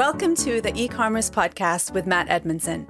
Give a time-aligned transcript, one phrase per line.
[0.00, 2.86] Welcome to the e commerce podcast with Matt Edmondson,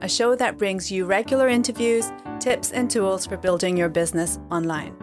[0.00, 4.94] a show that brings you regular interviews, tips, and tools for building your business online.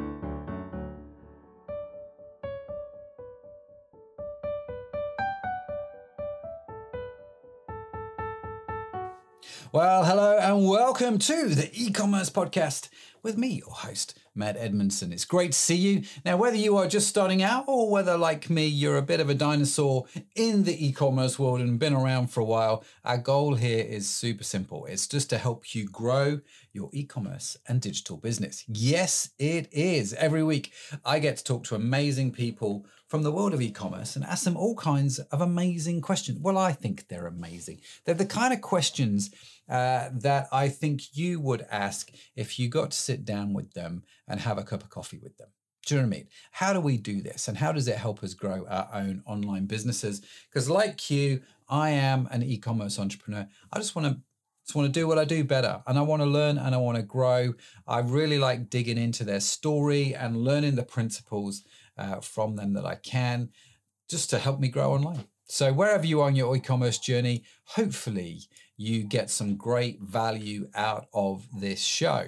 [9.74, 12.88] Well, hello and welcome to the e commerce podcast
[13.24, 15.12] with me, your host, Matt Edmondson.
[15.12, 16.04] It's great to see you.
[16.24, 19.30] Now, whether you are just starting out or whether, like me, you're a bit of
[19.30, 23.56] a dinosaur in the e commerce world and been around for a while, our goal
[23.56, 24.86] here is super simple.
[24.86, 28.64] It's just to help you grow your e commerce and digital business.
[28.68, 30.14] Yes, it is.
[30.14, 30.72] Every week,
[31.04, 34.44] I get to talk to amazing people from the world of e commerce and ask
[34.44, 36.40] them all kinds of amazing questions.
[36.40, 37.82] Well, I think they're amazing.
[38.06, 39.32] They're the kind of questions
[39.68, 44.04] uh, that I think you would ask if you got to sit down with them
[44.28, 45.48] and have a cup of coffee with them.
[45.86, 46.28] Do you know what I mean?
[46.52, 47.48] How do we do this?
[47.48, 50.22] And how does it help us grow our own online businesses?
[50.48, 53.48] Because, like you, I am an e commerce entrepreneur.
[53.74, 54.22] I just want to
[54.66, 56.78] just want to do what I do better and I want to learn and I
[56.78, 57.56] want to grow.
[57.88, 61.64] I really like digging into their story and learning the principles
[61.98, 63.50] uh, from them that I can
[64.08, 65.26] just to help me grow online.
[65.48, 68.42] So, wherever you are on your e commerce journey, hopefully
[68.78, 72.28] you get some great value out of this show.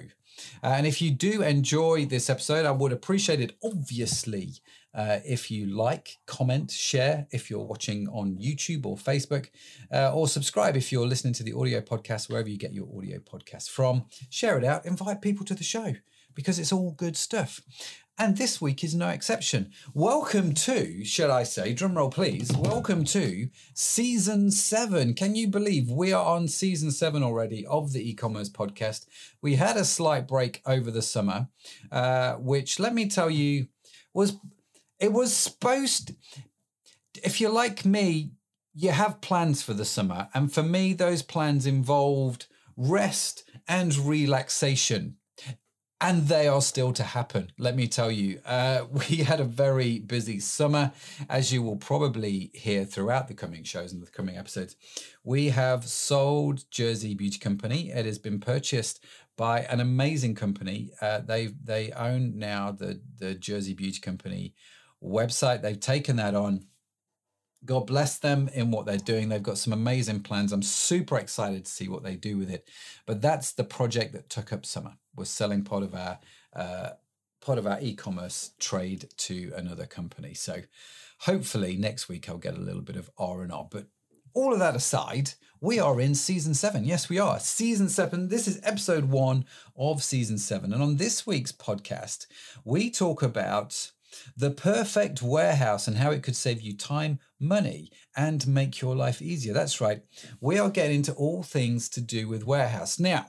[0.62, 4.54] Uh, and if you do enjoy this episode, I would appreciate it, obviously,
[4.94, 9.48] uh, if you like, comment, share if you're watching on YouTube or Facebook,
[9.92, 13.18] uh, or subscribe if you're listening to the audio podcast, wherever you get your audio
[13.18, 14.04] podcast from.
[14.28, 15.94] Share it out, invite people to the show
[16.34, 17.60] because it's all good stuff.
[18.18, 19.72] And this week is no exception.
[19.94, 25.14] Welcome to, shall I say, drumroll please, welcome to season seven.
[25.14, 29.06] Can you believe we are on season seven already of the e commerce podcast?
[29.40, 31.48] We had a slight break over the summer,
[31.90, 33.68] uh, which let me tell you
[34.12, 34.36] was,
[35.00, 36.12] it was supposed,
[37.24, 38.32] if you're like me,
[38.74, 40.28] you have plans for the summer.
[40.34, 42.46] And for me, those plans involved
[42.76, 45.16] rest and relaxation
[46.02, 47.52] and they are still to happen.
[47.58, 50.92] Let me tell you, uh, we had a very busy summer,
[51.28, 54.76] as you will probably hear throughout the coming shows and the coming episodes.
[55.22, 57.92] We have sold Jersey Beauty Company.
[57.92, 59.04] It has been purchased
[59.36, 60.90] by an amazing company.
[61.00, 64.54] Uh, they they own now the the Jersey Beauty Company
[65.02, 65.62] website.
[65.62, 66.66] They've taken that on.
[67.64, 69.28] God bless them in what they're doing.
[69.28, 70.52] They've got some amazing plans.
[70.52, 72.68] I'm super excited to see what they do with it.
[73.06, 76.18] But that's the project that took up summer was selling part of our
[76.54, 76.90] uh,
[77.40, 80.34] part of our e-commerce trade to another company.
[80.34, 80.62] So
[81.20, 83.66] hopefully next week I'll get a little bit of R and R.
[83.70, 83.86] But
[84.34, 86.84] all of that aside, we are in season seven.
[86.84, 87.38] Yes, we are.
[87.38, 88.28] Season seven.
[88.28, 89.44] This is episode one
[89.76, 90.72] of season seven.
[90.72, 92.26] And on this week's podcast,
[92.64, 93.92] we talk about
[94.36, 99.22] the perfect warehouse and how it could save you time, money, and make your life
[99.22, 99.52] easier.
[99.52, 100.02] That's right.
[100.40, 102.98] We are getting into all things to do with warehouse.
[102.98, 103.26] Now,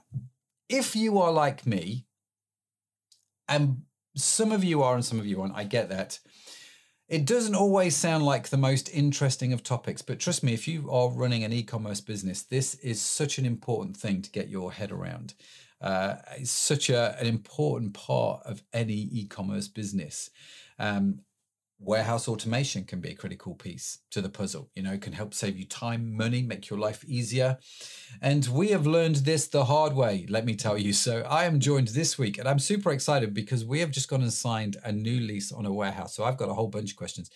[0.74, 2.06] if you are like me,
[3.48, 3.84] and
[4.16, 6.20] some of you are and some of you aren't, I get that.
[7.08, 10.90] It doesn't always sound like the most interesting of topics, but trust me, if you
[10.90, 14.72] are running an e commerce business, this is such an important thing to get your
[14.72, 15.36] head around.
[15.80, 20.32] Uh, it's such a, an important part of any e commerce business.
[20.80, 21.20] Um,
[21.86, 25.58] warehouse automation can be a critical piece to the puzzle you know can help save
[25.58, 27.58] you time money make your life easier.
[28.22, 30.94] And we have learned this the hard way let me tell you.
[30.94, 34.22] So i am joined this week and i'm super excited because we have just gone
[34.22, 36.16] and signed a new lease on a warehouse.
[36.16, 37.30] So i've got a whole bunch of questions.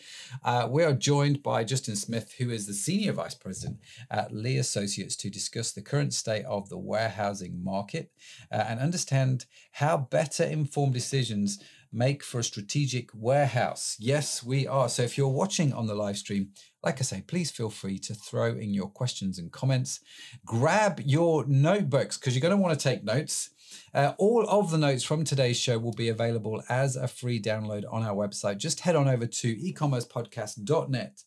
[0.44, 3.80] Uh, we are joined by justin smith who is the senior vice president
[4.10, 8.12] at lee associates to discuss the current state of the warehousing market
[8.52, 11.60] uh, and understand how better informed decisions
[11.92, 13.96] make for a strategic warehouse.
[14.00, 14.90] Yes, we are.
[14.90, 16.50] So if you're watching on the live stream,
[16.84, 20.00] like I say, please feel free to throw in your questions and comments.
[20.46, 23.50] Grab your notebooks because you're going to want to take notes.
[23.94, 27.84] Uh, all of the notes from today's show will be available as a free download
[27.92, 28.58] on our website.
[28.58, 31.24] Just head on over to ecommercepodcast.net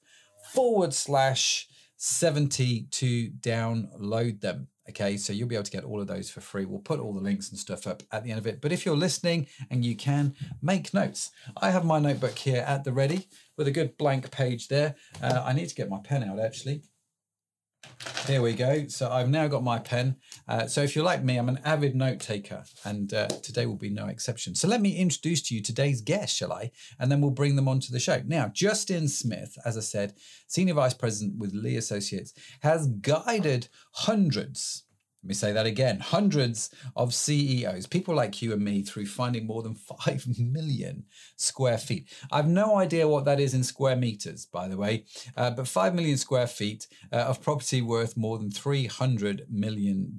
[0.53, 4.69] forward slash 70 to download them.
[4.91, 6.65] Okay, so you'll be able to get all of those for free.
[6.65, 8.61] We'll put all the links and stuff up at the end of it.
[8.61, 11.31] But if you're listening and you can, make notes.
[11.63, 14.97] I have my notebook here at the ready with a good blank page there.
[15.23, 16.83] Uh, I need to get my pen out actually.
[18.27, 18.87] Here we go.
[18.87, 20.17] So I've now got my pen.
[20.47, 23.77] Uh, so if you're like me, I'm an avid note taker, and uh, today will
[23.77, 24.55] be no exception.
[24.55, 26.71] So let me introduce to you today's guest, shall I?
[26.99, 28.23] And then we'll bring them onto the show.
[28.27, 30.15] Now, Justin Smith, as I said,
[30.47, 34.85] Senior Vice President with Lee Associates, has guided hundreds
[35.23, 36.01] Let me say that again.
[36.01, 39.75] Hundreds of CEOs, people like you and me, through finding more than
[40.05, 41.05] 5 million
[41.37, 42.09] square feet.
[42.33, 45.05] I've no idea what that is in square meters, by the way,
[45.37, 50.19] uh, but 5 million square feet uh, of property worth more than $300 million.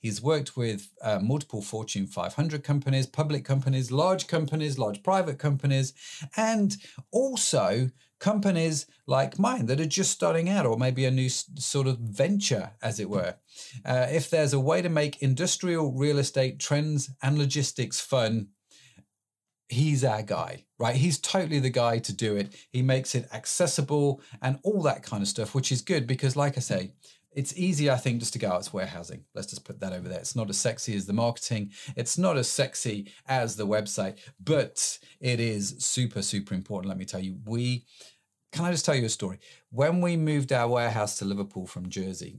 [0.00, 5.94] He's worked with uh, multiple Fortune 500 companies, public companies, large companies, large private companies,
[6.36, 6.76] and
[7.12, 7.90] also
[8.24, 12.70] companies like mine that are just starting out, or maybe a new sort of venture,
[12.82, 13.34] as it were.
[13.84, 18.48] Uh, if there's a way to make industrial real estate trends and logistics fun,
[19.68, 20.96] he's our guy, right?
[20.96, 22.54] He's totally the guy to do it.
[22.70, 26.56] He makes it accessible and all that kind of stuff, which is good because, like
[26.56, 26.92] I say,
[27.34, 29.24] it's easy, I think, just to go, oh, it's warehousing.
[29.34, 30.20] Let's just put that over there.
[30.20, 31.72] It's not as sexy as the marketing.
[31.96, 36.88] It's not as sexy as the website, but it is super, super important.
[36.88, 37.84] Let me tell you, we
[38.54, 39.40] can I just tell you a story?
[39.70, 42.38] When we moved our warehouse to Liverpool from Jersey,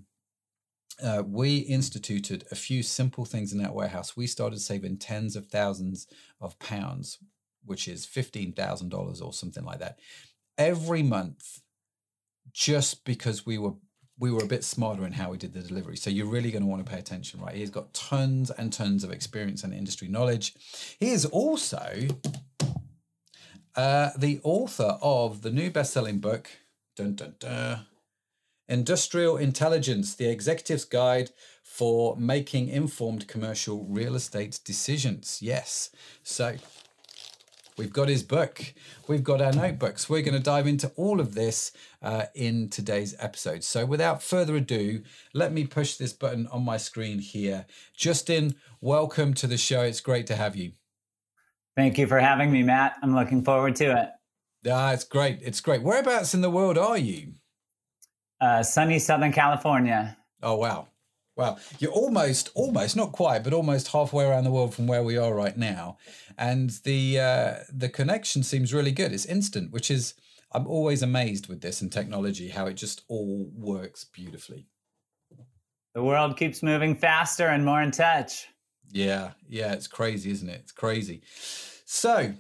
[1.04, 4.16] uh, we instituted a few simple things in that warehouse.
[4.16, 6.08] We started saving tens of thousands
[6.40, 7.18] of pounds,
[7.66, 10.00] which is $15,000 or something like that,
[10.58, 11.60] every month,
[12.54, 13.74] just because we were
[14.18, 15.98] we were a bit smarter in how we did the delivery.
[15.98, 17.54] So you're really going to want to pay attention, right?
[17.54, 20.54] He's got tons and tons of experience and industry knowledge.
[20.98, 22.08] He is also
[23.76, 26.50] uh, the author of the new best-selling book,
[26.96, 27.86] dun, dun, dun,
[28.68, 31.30] Industrial Intelligence: The Executive's Guide
[31.62, 35.40] for Making Informed Commercial Real Estate Decisions.
[35.42, 35.92] Yes,
[36.24, 36.56] so
[37.78, 38.74] we've got his book,
[39.08, 40.10] we've got our notebooks.
[40.10, 43.64] We're going to dive into all of this uh, in today's episode.
[43.64, 47.66] So, without further ado, let me push this button on my screen here.
[47.96, 49.82] Justin, welcome to the show.
[49.82, 50.72] It's great to have you.
[51.76, 52.96] Thank you for having me, Matt.
[53.02, 54.10] I'm looking forward to it.
[54.70, 55.40] Ah, it's great.
[55.42, 55.84] It's great.
[55.84, 57.34] Whereabouts in the world are you?
[58.40, 60.18] Uh, sunny Southern California.
[60.42, 60.88] Oh wow,
[61.36, 61.58] wow!
[61.80, 65.34] You're almost, almost not quite, but almost halfway around the world from where we are
[65.34, 65.98] right now,
[66.38, 69.14] and the uh, the connection seems really good.
[69.14, 70.16] It's instant, which is
[70.52, 74.68] I'm always amazed with this and technology how it just all works beautifully.
[75.94, 78.48] The world keeps moving faster and more in touch.
[78.92, 80.62] Yeah, yeah, it's crazy, isn't it?
[80.64, 81.22] It's crazy.
[81.86, 82.34] So,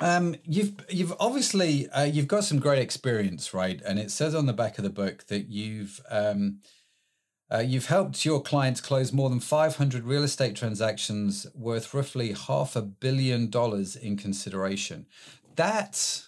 [0.00, 3.80] um, you've you've obviously uh, you've got some great experience, right?
[3.84, 6.60] And it says on the back of the book that you've um,
[7.52, 12.76] uh, you've helped your clients close more than 500 real estate transactions worth roughly half
[12.76, 15.06] a billion dollars in consideration.
[15.56, 16.27] That's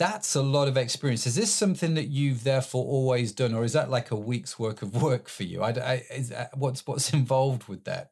[0.00, 1.26] that's a lot of experience.
[1.26, 4.80] Is this something that you've therefore always done, or is that like a week's work
[4.80, 5.62] of work for you?
[5.62, 8.10] I, I, is that, what's what's involved with that?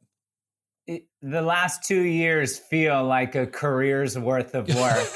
[0.86, 5.08] It, the last two years feel like a career's worth of work.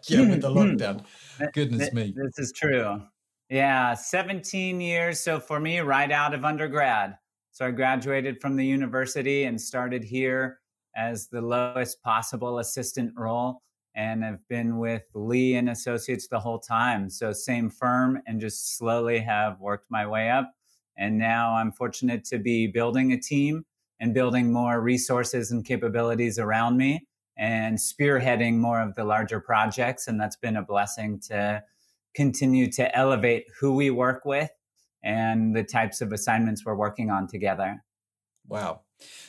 [0.08, 0.76] yeah, with the hmm, hmm.
[0.76, 1.04] lockdown.
[1.52, 2.14] Goodness me.
[2.16, 3.02] This is true.
[3.50, 5.20] Yeah, 17 years.
[5.20, 7.18] So for me, right out of undergrad.
[7.52, 10.60] So I graduated from the university and started here
[10.96, 13.60] as the lowest possible assistant role
[13.94, 17.08] and I've been with Lee and Associates the whole time.
[17.10, 20.52] So same firm and just slowly have worked my way up.
[20.96, 23.64] And now I'm fortunate to be building a team
[24.00, 27.06] and building more resources and capabilities around me
[27.36, 30.06] and spearheading more of the larger projects.
[30.06, 31.62] And that's been a blessing to
[32.14, 34.50] continue to elevate who we work with
[35.02, 37.84] and the types of assignments we're working on together.
[38.48, 38.82] Wow.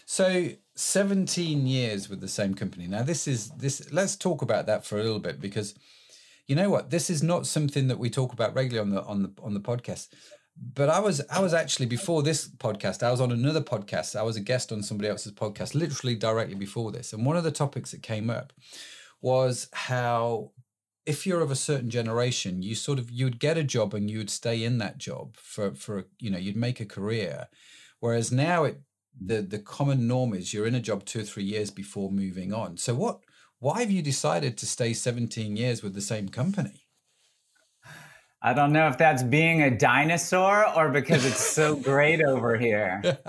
[0.06, 2.88] So 17 years with the same company.
[2.88, 5.74] Now this is this let's talk about that for a little bit because
[6.48, 6.92] you know what?
[6.92, 9.60] This is not something that we talk about regularly on the on the on the
[9.60, 10.10] podcast.
[10.58, 14.16] But I was I was actually before this podcast, I was on another podcast.
[14.16, 17.14] I was a guest on somebody else's podcast literally directly before this.
[17.14, 18.54] And one of the topics that came up
[19.22, 20.52] was how
[21.06, 24.18] if you're of a certain generation, you sort of you'd get a job and you
[24.18, 27.48] would stay in that job for for you know, you'd make a career.
[28.00, 28.82] Whereas now it
[29.20, 32.54] the the common norm is you're in a job two or three years before moving
[32.54, 32.78] on.
[32.78, 33.20] So what?
[33.60, 36.86] Why have you decided to stay 17 years with the same company?
[38.42, 43.02] I don't know if that's being a dinosaur or because it's so great over here.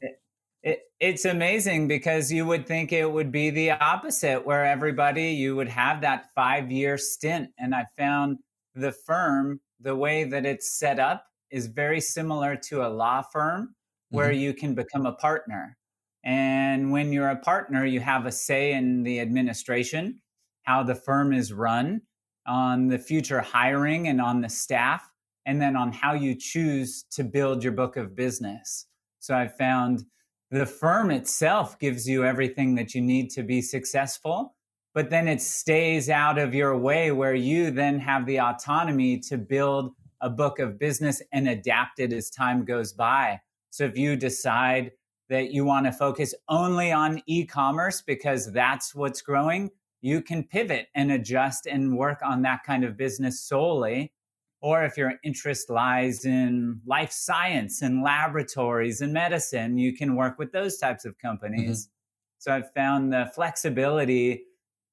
[0.00, 0.20] It,
[0.62, 5.56] it, it's amazing because you would think it would be the opposite, where everybody, you
[5.56, 7.50] would have that five year stint.
[7.58, 8.38] And I found
[8.74, 13.74] the firm, the way that it's set up, is very similar to a law firm
[14.12, 14.40] where mm-hmm.
[14.40, 15.76] you can become a partner.
[16.22, 20.20] And when you're a partner, you have a say in the administration,
[20.62, 22.02] how the firm is run,
[22.46, 25.08] on the future hiring and on the staff,
[25.46, 28.86] and then on how you choose to build your book of business.
[29.18, 30.04] So I found
[30.50, 34.54] the firm itself gives you everything that you need to be successful,
[34.94, 39.38] but then it stays out of your way where you then have the autonomy to
[39.38, 43.40] build a book of business and adapt it as time goes by
[43.72, 44.92] So if you decide
[45.30, 49.70] that you want to focus only on e commerce because that's what's growing,
[50.02, 54.12] you can pivot and adjust and work on that kind of business solely.
[54.60, 60.38] Or if your interest lies in life science and laboratories and medicine, you can work
[60.38, 61.86] with those types of companies.
[61.86, 61.92] Mm-hmm.
[62.40, 64.44] So I've found the flexibility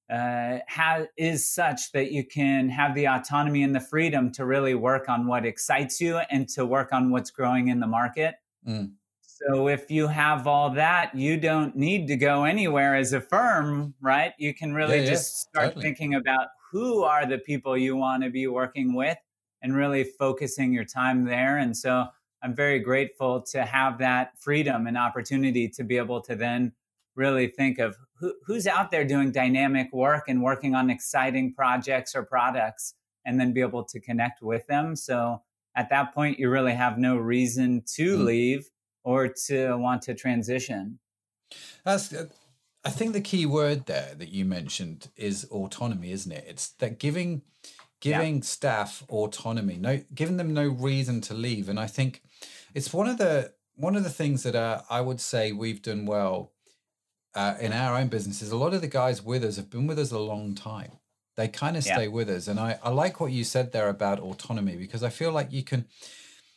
[0.09, 4.73] uh, ha- is such that you can have the autonomy and the freedom to really
[4.73, 8.35] work on what excites you and to work on what's growing in the market.
[8.67, 8.91] Mm.
[9.21, 13.93] So if you have all that, you don't need to go anywhere as a firm,
[14.01, 14.33] right?
[14.37, 15.83] You can really yeah, just yeah, start totally.
[15.83, 19.17] thinking about who are the people you want to be working with
[19.61, 21.57] and really focusing your time there.
[21.57, 22.05] And so
[22.41, 26.73] I'm very grateful to have that freedom and opportunity to be able to then
[27.15, 32.15] really think of who, who's out there doing dynamic work and working on exciting projects
[32.15, 32.93] or products
[33.25, 34.95] and then be able to connect with them.
[34.95, 35.41] So
[35.79, 38.25] at that point, you really have no reason to mm.
[38.25, 38.69] leave
[39.05, 40.99] or to want to transition.
[41.85, 42.25] That's, uh,
[42.83, 46.45] I think the key word there that you mentioned is autonomy, isn't it?
[46.47, 47.43] It's that giving
[48.01, 48.43] giving yeah.
[48.43, 51.69] staff autonomy, no giving them no reason to leave.
[51.69, 52.21] And I think
[52.73, 56.05] it's one of the one of the things that uh, I would say we've done
[56.05, 56.51] well
[57.35, 58.51] uh, in our own businesses.
[58.51, 60.91] A lot of the guys with us have been with us a long time.
[61.39, 62.07] They kind of stay yeah.
[62.07, 65.31] with us, and I, I like what you said there about autonomy because I feel
[65.31, 65.85] like you can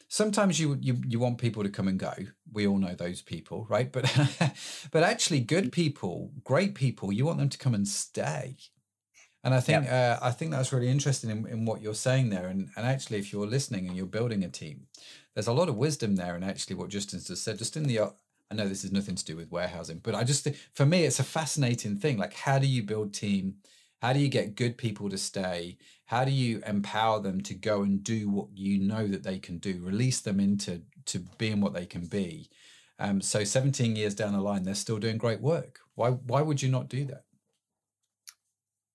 [0.09, 2.12] sometimes you, you you want people to come and go.
[2.53, 3.93] We all know those people right?
[3.93, 4.05] But
[4.91, 8.57] but actually good people great people you want them to come and stay.
[9.45, 10.21] And i think yep.
[10.23, 12.49] uh, i think that's really interesting in, in what you're saying there.
[12.49, 14.87] And and actually if you're listening and you're building a team
[15.35, 17.57] there's a lot of wisdom there and actually what justin just said.
[17.57, 20.47] Just in the i know this has nothing to do with warehousing but i just
[20.75, 22.19] for me it's a fascinating thing.
[22.19, 23.55] Like how do you build team
[24.03, 25.79] how do you get good people to stay?
[26.07, 29.59] How do you empower them to go and do what you know that they can
[29.59, 29.81] do?
[29.81, 32.51] Release them into to being what they can be.
[32.99, 35.79] Um, so 17 years down the line, they're still doing great work.
[35.95, 37.23] Why why would you not do that?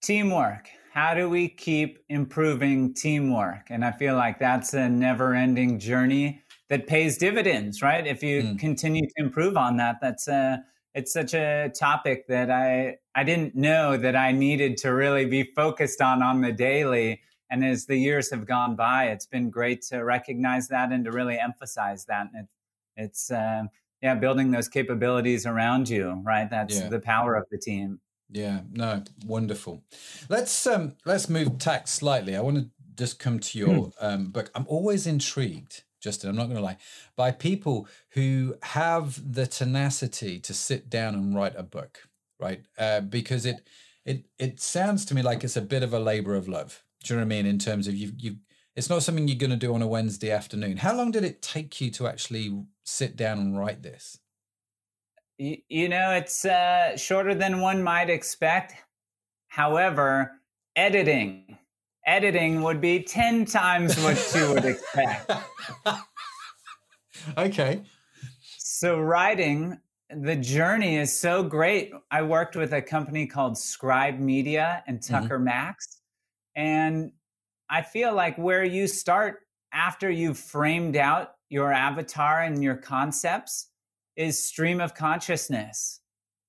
[0.04, 0.68] Teamwork.
[0.92, 3.68] How do we keep improving teamwork?
[3.70, 8.06] And I feel like that's a never-ending journey that pays dividends, right?
[8.06, 8.60] If you mm.
[8.60, 10.66] continue to improve on that, that's a
[10.98, 15.44] it's such a topic that I I didn't know that I needed to really be
[15.44, 17.22] focused on on the daily.
[17.50, 21.12] And as the years have gone by, it's been great to recognize that and to
[21.12, 22.28] really emphasize that.
[22.34, 22.48] It,
[22.98, 23.64] it's uh,
[24.02, 26.50] yeah, building those capabilities around you, right?
[26.50, 26.90] That's yeah.
[26.90, 28.02] the power of the team.
[28.32, 29.84] Yeah, no, wonderful.
[30.30, 32.36] Let's um let's move tack slightly.
[32.36, 33.90] I want to just come to your hmm.
[34.00, 34.50] um book.
[34.56, 36.78] I'm always intrigued Justin, I'm not going to lie,
[37.16, 42.08] by people who have the tenacity to sit down and write a book,
[42.40, 42.62] right?
[42.78, 43.68] Uh, because it
[44.06, 46.84] it it sounds to me like it's a bit of a labor of love.
[47.04, 47.46] Do you know what I mean?
[47.46, 48.38] In terms of you you,
[48.76, 50.78] it's not something you're going to do on a Wednesday afternoon.
[50.78, 54.20] How long did it take you to actually sit down and write this?
[55.38, 58.76] You, you know, it's uh, shorter than one might expect.
[59.48, 60.32] However,
[60.76, 61.58] editing
[62.08, 65.32] editing would be 10 times what you would expect.
[67.38, 67.82] okay.
[68.58, 71.92] So, writing, the journey is so great.
[72.10, 75.14] I worked with a company called Scribe Media and mm-hmm.
[75.14, 75.46] Tucker mm-hmm.
[75.46, 76.00] Max.
[76.56, 77.12] And
[77.70, 79.42] I feel like where you start
[79.74, 83.70] after you've framed out your avatar and your concepts
[84.16, 86.00] is stream of consciousness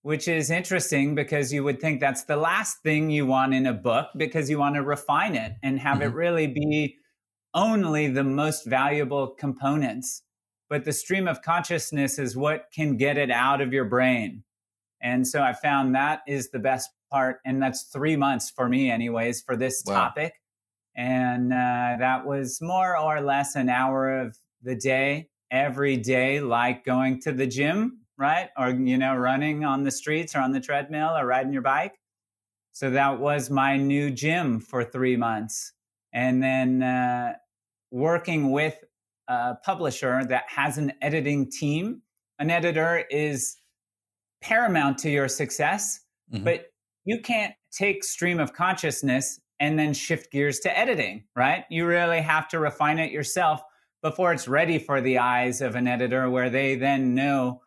[0.02, 3.72] which is interesting because you would think that's the last thing you want in a
[3.72, 6.08] book because you want to refine it and have mm-hmm.
[6.08, 6.96] it really be
[7.54, 10.22] only the most valuable components.
[10.70, 14.44] But the stream of consciousness is what can get it out of your brain.
[15.00, 17.38] And so I found that is the best part.
[17.44, 19.94] And that's three months for me, anyways, for this wow.
[19.94, 20.34] topic.
[20.96, 26.84] And uh, that was more or less an hour of the day every day, like
[26.84, 28.48] going to the gym right?
[28.56, 31.94] Or, you know, running on the streets or on the treadmill or riding your bike.
[32.72, 35.72] So that was my new gym for three months.
[36.12, 37.34] And then uh,
[37.90, 38.84] working with
[39.28, 42.02] a publisher that has an editing team.
[42.38, 43.56] An editor is
[44.40, 46.00] paramount to your success,
[46.32, 46.44] mm-hmm.
[46.44, 46.66] but
[47.04, 51.64] you can't take stream of consciousness and then shift gears to editing, right?
[51.68, 53.60] You really have to refine it yourself
[54.02, 57.60] before it's ready for the eyes of an editor, where they then know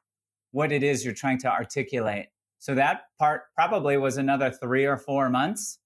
[0.51, 2.27] what it is you're trying to articulate.
[2.59, 5.79] So that part probably was another three or four months.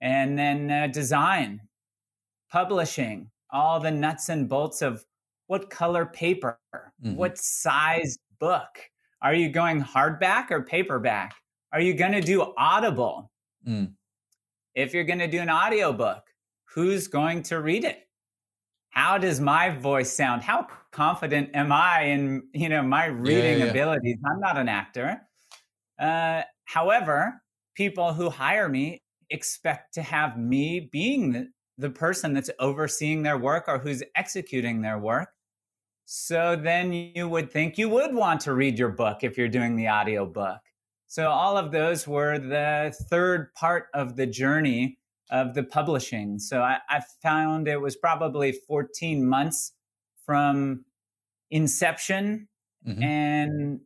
[0.00, 1.60] And then uh, design,
[2.50, 5.04] publishing, all the nuts and bolts of
[5.46, 7.14] what color paper, mm-hmm.
[7.14, 8.68] what size book.
[9.22, 11.34] Are you going hardback or paperback?
[11.72, 13.30] Are you going to do Audible?
[13.68, 13.92] Mm.
[14.74, 16.22] If you're going to do an audiobook,
[16.64, 18.06] who's going to read it?
[18.90, 20.42] how does my voice sound?
[20.42, 23.70] How confident am I in you know my reading yeah, yeah.
[23.70, 24.16] abilities?
[24.24, 25.20] I'm not an actor.
[25.98, 27.42] Uh, however,
[27.74, 33.38] people who hire me expect to have me being the, the person that's overseeing their
[33.38, 35.28] work or who's executing their work.
[36.04, 39.76] So then you would think you would want to read your book if you're doing
[39.76, 40.58] the audio book.
[41.06, 44.98] So all of those were the third part of the journey
[45.30, 46.38] of the publishing.
[46.38, 49.72] So I, I found it was probably 14 months
[50.30, 50.84] from
[51.50, 52.46] inception
[52.86, 53.02] mm-hmm.
[53.02, 53.80] and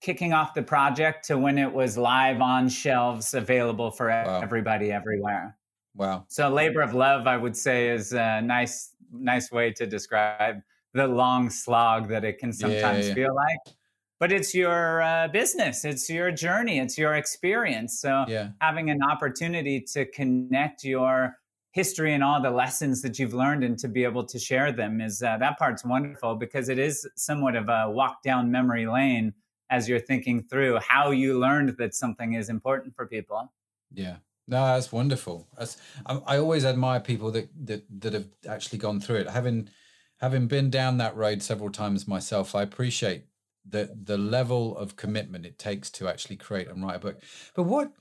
[0.00, 4.40] kicking off the project to when it was live on shelves available for wow.
[4.40, 5.56] everybody everywhere.
[5.96, 6.24] Wow.
[6.28, 10.60] So labor of love, I would say, is a nice, nice way to describe
[10.94, 13.14] the long slog that it can sometimes yeah, yeah.
[13.14, 13.76] feel like
[14.20, 18.48] but it's your uh, business it's your journey it's your experience so yeah.
[18.62, 21.36] having an opportunity to connect your
[21.78, 25.00] history and all the lessons that you've learned and to be able to share them
[25.00, 29.32] is uh, that part's wonderful because it is somewhat of a walk down memory lane
[29.70, 33.52] as you're thinking through how you learned that something is important for people.
[33.92, 34.16] Yeah.
[34.48, 35.46] No that's wonderful.
[35.56, 39.28] That's, I, I always admire people that, that that have actually gone through it.
[39.28, 39.68] Having
[40.16, 43.22] having been down that road several times myself i appreciate
[43.70, 47.22] the the level of commitment it takes to actually create and write a book.
[47.54, 47.92] But what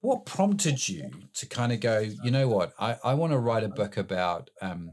[0.00, 3.64] what prompted you to kind of go, you know what, I, I want to write
[3.64, 4.92] a book about um,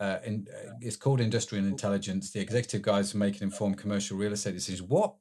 [0.00, 4.32] uh, in, uh, it's called Industrial Intelligence, the executive guides for making informed commercial real
[4.32, 4.82] estate decisions.
[4.82, 5.14] What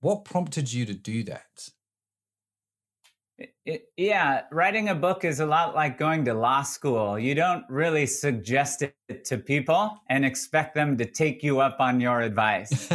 [0.00, 1.70] what prompted you to do that?
[3.64, 7.18] It, yeah, writing a book is a lot like going to law school.
[7.18, 11.98] You don't really suggest it to people and expect them to take you up on
[11.98, 12.88] your advice.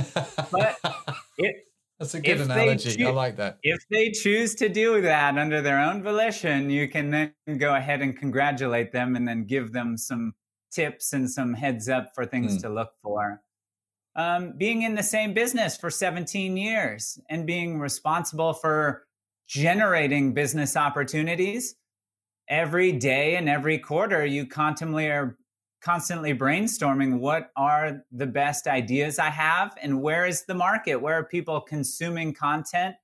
[0.52, 0.78] but
[1.40, 1.56] it,
[2.00, 2.96] that's a good analogy.
[2.96, 3.60] Choo- I like that.
[3.62, 8.02] If they choose to do that under their own volition, you can then go ahead
[8.02, 10.34] and congratulate them and then give them some
[10.72, 12.62] tips and some heads up for things mm.
[12.62, 13.42] to look for.
[14.16, 19.06] Um, being in the same business for 17 years and being responsible for
[19.48, 21.76] generating business opportunities
[22.48, 25.38] every day and every quarter you constantly are
[25.82, 30.98] constantly brainstorming what are the best ideas i have and where is the market?
[30.98, 32.96] Where are people consuming content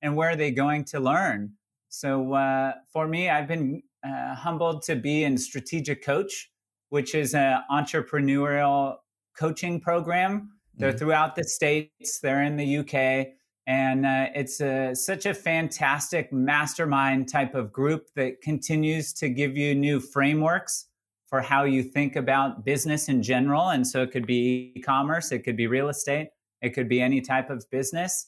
[0.00, 1.52] and where are they going to learn?
[1.88, 6.50] So uh, for me i've been uh, humbled to be in strategic coach
[6.88, 8.96] which is an entrepreneurial
[9.38, 10.52] coaching program.
[10.76, 10.98] They're mm-hmm.
[10.98, 12.20] throughout the states.
[12.20, 13.28] They're in the uk
[13.66, 19.56] and uh, it's a, such a fantastic mastermind type of group that continues to give
[19.56, 20.86] you new frameworks
[21.32, 23.70] for how you think about business in general.
[23.70, 26.28] And so it could be e commerce, it could be real estate,
[26.60, 28.26] it could be any type of business.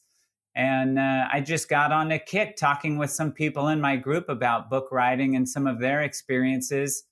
[0.54, 4.30] And uh, I just got on a kick talking with some people in my group
[4.30, 7.02] about book writing and some of their experiences.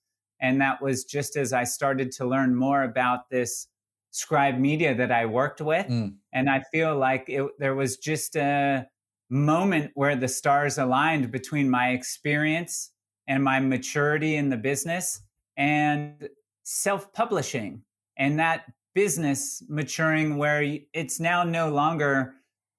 [0.41, 3.67] And that was just as I started to learn more about this
[4.13, 5.89] Scribe Media that I worked with.
[5.89, 6.15] Mm.
[6.33, 8.87] And I feel like it, there was just a
[9.29, 12.93] moment where the stars aligned between my experience
[13.29, 15.21] and my maturity in the business
[15.57, 16.29] and
[16.63, 17.83] self publishing
[18.17, 20.63] and that business maturing where
[20.93, 22.35] it's now no longer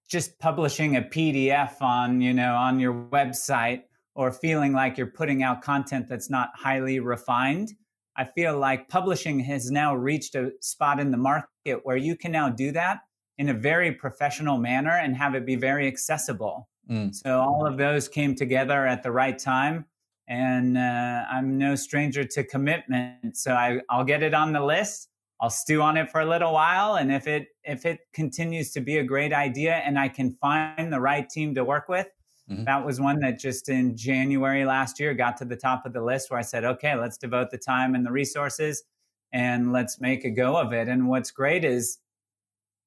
[0.09, 3.83] just publishing a PDF on, you know, on your website
[4.15, 7.73] or feeling like you're putting out content that's not highly refined.
[8.15, 12.31] I feel like publishing has now reached a spot in the market where you can
[12.31, 12.99] now do that
[13.39, 16.69] in a very professional manner and have it be very accessible.
[16.89, 17.15] Mm.
[17.15, 19.86] So all of those came together at the right time.
[20.27, 23.38] And uh, I'm no stranger to commitment.
[23.38, 25.09] So I, I'll get it on the list.
[25.41, 26.95] I'll stew on it for a little while.
[26.95, 30.93] And if it if it continues to be a great idea and I can find
[30.93, 32.07] the right team to work with,
[32.49, 32.65] Mm-hmm.
[32.65, 36.01] That was one that just in January last year got to the top of the
[36.01, 38.83] list where I said, okay, let's devote the time and the resources
[39.31, 40.88] and let's make a go of it.
[40.88, 41.99] And what's great is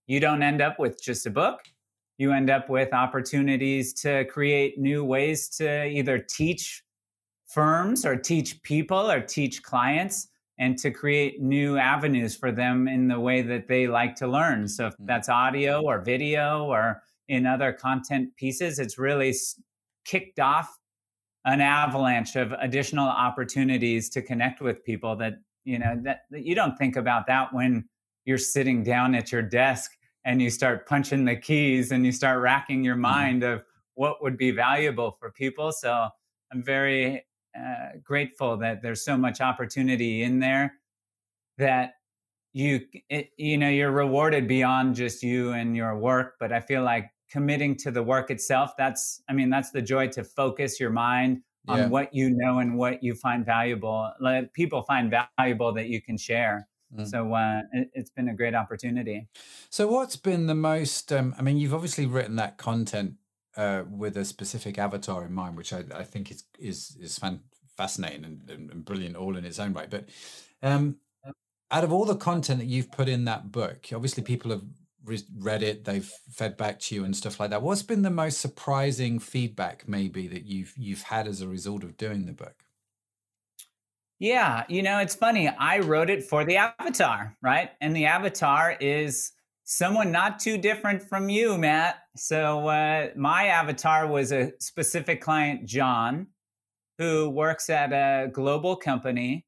[0.06, 1.60] you don't end up with just a book.
[2.18, 6.82] You end up with opportunities to create new ways to either teach
[7.56, 13.08] firms or teach people or teach clients and to create new avenues for them in
[13.08, 14.68] the way that they like to learn.
[14.68, 15.06] So if mm.
[15.06, 19.34] that's audio or video or in other content pieces, it's really
[20.04, 20.78] kicked off
[21.46, 26.54] an avalanche of additional opportunities to connect with people that you know that, that, you
[26.54, 27.88] don't think about that when
[28.26, 29.92] you're sitting down at your desk
[30.24, 33.02] and you start punching the keys and you start racking your mm-hmm.
[33.02, 33.64] mind of
[33.94, 36.08] what would be valuable for people so
[36.52, 37.25] i'm very
[37.58, 40.74] uh, grateful that there's so much opportunity in there
[41.58, 41.94] that
[42.52, 46.82] you it, you know you're rewarded beyond just you and your work but i feel
[46.82, 50.90] like committing to the work itself that's i mean that's the joy to focus your
[50.90, 51.86] mind on yeah.
[51.88, 54.12] what you know and what you find valuable.
[54.20, 56.68] Let people find valuable that you can share.
[56.96, 57.08] Mm.
[57.08, 59.26] So uh, it, has been a great opportunity.
[59.70, 61.12] So, what's been the most?
[61.12, 63.14] Um, I mean, you've obviously written that content
[63.56, 67.40] uh, with a specific avatar in mind, which I, I think is is is fan-
[67.76, 69.86] fascinating and, and, brilliant all in its own way.
[69.88, 70.08] But
[70.62, 70.96] um,
[71.70, 74.62] out of all the content that you've put in that book, obviously people have
[75.38, 77.62] read it, they've fed back to you and stuff like that.
[77.62, 81.96] What's been the most surprising feedback, maybe that you've you've had as a result of
[81.96, 82.64] doing the book?
[84.18, 85.48] Yeah, you know, it's funny.
[85.48, 87.70] I wrote it for the avatar, right?
[87.80, 89.32] And the avatar is
[89.66, 91.96] someone not too different from you, Matt.
[92.16, 96.28] So uh, my avatar was a specific client, John,
[96.98, 99.44] who works at a global company.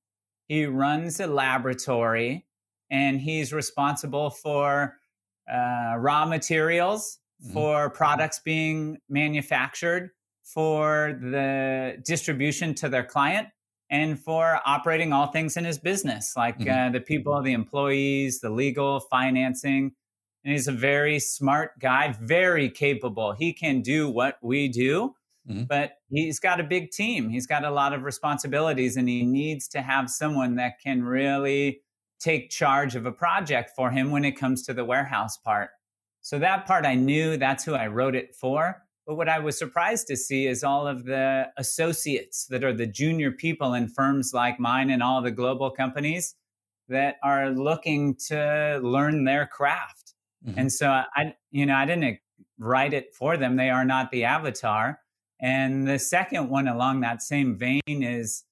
[0.49, 2.47] He runs a laboratory
[2.91, 4.97] and he's responsible for
[5.51, 7.53] uh, raw materials mm-hmm.
[7.53, 10.11] for products being manufactured,
[10.43, 13.49] for the distribution to their client,
[13.89, 16.89] and for operating all things in his business, like mm-hmm.
[16.89, 19.93] uh, the people, the employees, the legal, financing.
[20.45, 23.33] And he's a very smart guy, very capable.
[23.33, 25.15] He can do what we do,
[25.49, 25.65] mm-hmm.
[25.65, 27.29] but he's got a big team.
[27.29, 31.81] He's got a lot of responsibilities, and he needs to have someone that can really
[32.21, 35.71] take charge of a project for him when it comes to the warehouse part.
[36.21, 38.83] So that part I knew that's who I wrote it for.
[39.07, 42.87] But what I was surprised to see is all of the associates that are the
[42.87, 46.35] junior people in firms like mine and all the global companies
[46.91, 50.15] that are looking to learn their craft.
[50.47, 50.59] Mm-hmm.
[50.59, 52.19] And so I, you know, I didn't
[52.59, 53.57] write it for them.
[53.57, 55.01] They are not the avatar.
[55.41, 58.45] And the second one along that same vein is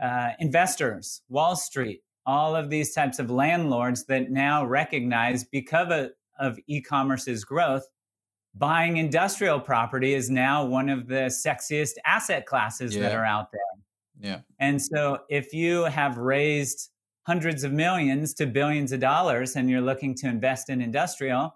[0.00, 6.10] uh, investors, Wall Street, all of these types of landlords that now recognize because of,
[6.38, 7.86] of e-commerce's growth
[8.58, 13.02] buying industrial property is now one of the sexiest asset classes yeah.
[13.02, 13.60] that are out there
[14.18, 16.90] yeah and so if you have raised
[17.26, 21.54] hundreds of millions to billions of dollars and you're looking to invest in industrial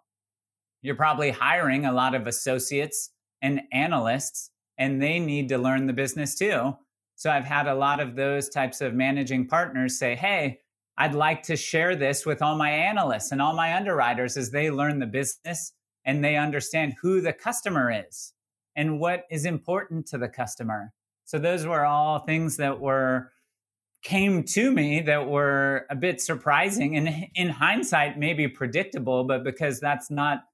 [0.82, 3.10] you're probably hiring a lot of associates
[3.42, 6.74] and analysts and they need to learn the business too
[7.20, 10.60] so I've had a lot of those types of managing partners say, hey,
[10.96, 14.70] I'd like to share this with all my analysts and all my underwriters as they
[14.70, 15.74] learn the business
[16.06, 18.32] and they understand who the customer is
[18.74, 20.94] and what is important to the customer.
[21.26, 23.32] So those were all things that were
[24.02, 29.78] came to me that were a bit surprising and in hindsight maybe predictable but because
[29.80, 30.44] that's not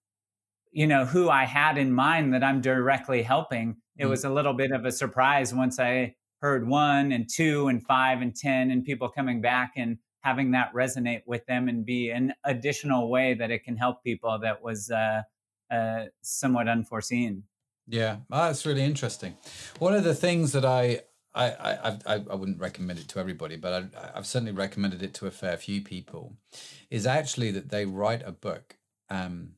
[0.73, 4.11] you know who I had in mind that I'm directly helping it mm.
[4.11, 8.21] was a little bit of a surprise once I heard one and two and five
[8.21, 12.35] and 10 and people coming back and having that resonate with them and be an
[12.45, 15.23] additional way that it can help people that was uh,
[15.71, 17.45] uh, somewhat unforeseen.
[17.89, 19.37] Yeah, oh, that's really interesting.
[19.79, 21.03] One of the things that I
[21.37, 25.15] I, I, I, I wouldn't recommend it to everybody, but I, I've certainly recommended it
[25.15, 26.37] to a fair few people,
[26.91, 28.77] is actually that they write a book
[29.11, 29.51] um,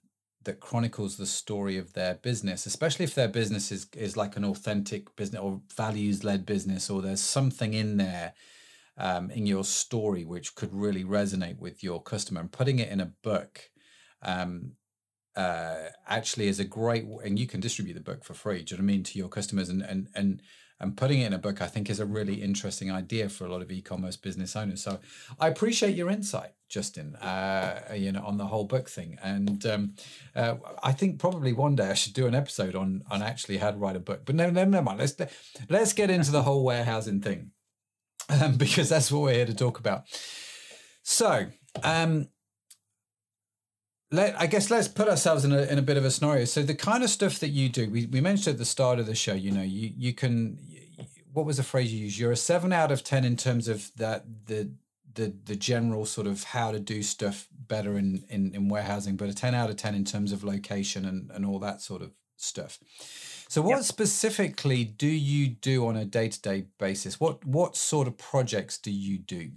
[0.44, 4.44] that chronicles the story of their business, especially if their business is, is like an
[4.44, 8.34] authentic business or values led business, or there's something in there
[8.96, 12.40] um, in your story which could really resonate with your customer.
[12.40, 13.70] And putting it in a book
[14.22, 14.72] um,
[15.36, 18.64] uh, actually is a great, and you can distribute the book for free.
[18.64, 19.68] Do you know what I mean to your customers?
[19.68, 20.42] And and and
[20.80, 23.50] and putting it in a book, I think, is a really interesting idea for a
[23.50, 24.82] lot of e-commerce business owners.
[24.82, 25.00] So
[25.40, 27.16] I appreciate your insight, Justin.
[27.16, 29.94] Uh, you know, on the whole book thing, and um,
[30.36, 33.72] uh, I think probably one day I should do an episode on on actually how
[33.72, 34.22] to write a book.
[34.24, 35.00] But no, no, never mind.
[35.00, 35.16] Let's
[35.68, 37.50] let's get into the whole warehousing thing,
[38.28, 40.04] um, because that's what we're here to talk about.
[41.02, 41.46] So.
[41.82, 42.28] Um,
[44.10, 46.44] let I guess let's put ourselves in a in a bit of a scenario.
[46.44, 49.06] So the kind of stuff that you do, we, we mentioned at the start of
[49.06, 50.58] the show, you know, you you can
[51.32, 52.18] what was the phrase you used?
[52.18, 54.70] You're a seven out of ten in terms of that the
[55.14, 59.28] the the general sort of how to do stuff better in, in, in warehousing, but
[59.28, 62.10] a 10 out of 10 in terms of location and, and all that sort of
[62.36, 62.78] stuff.
[63.48, 63.84] So what yep.
[63.84, 67.18] specifically do you do on a day-to-day basis?
[67.20, 69.52] What what sort of projects do you do?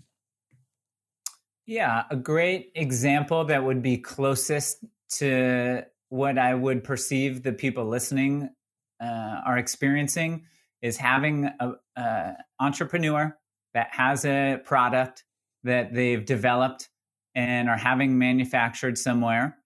[1.65, 4.83] Yeah, a great example that would be closest
[5.17, 8.49] to what I would perceive the people listening
[9.01, 10.45] uh, are experiencing
[10.81, 11.49] is having
[11.95, 13.37] an entrepreneur
[13.73, 15.23] that has a product
[15.63, 16.89] that they've developed
[17.35, 19.57] and are having manufactured somewhere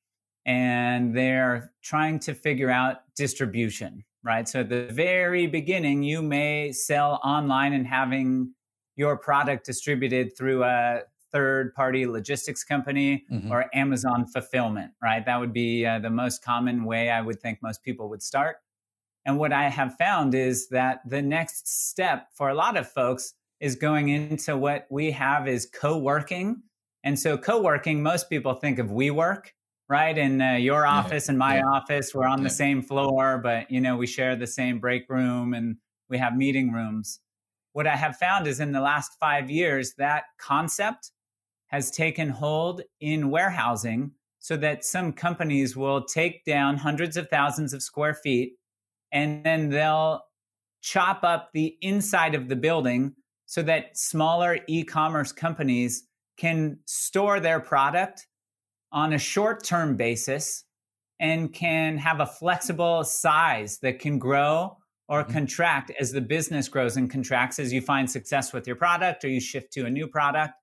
[0.46, 4.50] and they're trying to figure out distribution right?
[4.50, 8.54] So at the very beginning you may sell online and having
[8.98, 11.02] your product distributed through a
[11.36, 13.52] third party logistics company mm-hmm.
[13.52, 15.26] or Amazon fulfillment, right?
[15.26, 18.56] That would be uh, the most common way I would think most people would start.
[19.26, 23.34] And what I have found is that the next step for a lot of folks
[23.60, 26.62] is going into what we have is co-working.
[27.04, 29.48] And so co-working, most people think of WeWork,
[29.89, 30.17] right?
[30.17, 31.65] In uh, your office yeah, and my yeah.
[31.65, 32.45] office, we're on yeah.
[32.45, 35.76] the same floor, but you know we share the same break room and
[36.10, 37.19] we have meeting rooms.
[37.74, 41.12] What I have found is in the last five years that concept
[41.76, 47.74] has taken hold in warehousing, so that some companies will take down hundreds of thousands
[47.74, 48.54] of square feet
[49.12, 50.22] and then they'll
[50.84, 53.16] chop up the inside of the building
[53.48, 56.04] so that smaller e-commerce companies
[56.38, 58.28] can store their product
[58.92, 60.64] on a short-term basis
[61.20, 65.34] and can have a flexible size that can grow or mm-hmm.
[65.34, 69.28] contract as the business grows and contracts as you find success with your product or
[69.28, 70.54] you shift to a new product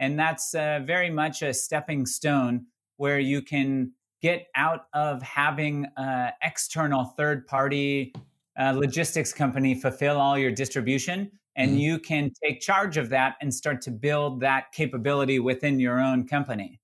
[0.00, 5.86] and that's uh, very much a stepping stone where you can get out of having
[5.96, 8.12] an external third party
[8.58, 11.80] uh, logistics company fulfill all your distribution and mm.
[11.80, 16.26] you can take charge of that and start to build that capability within your own
[16.26, 16.80] company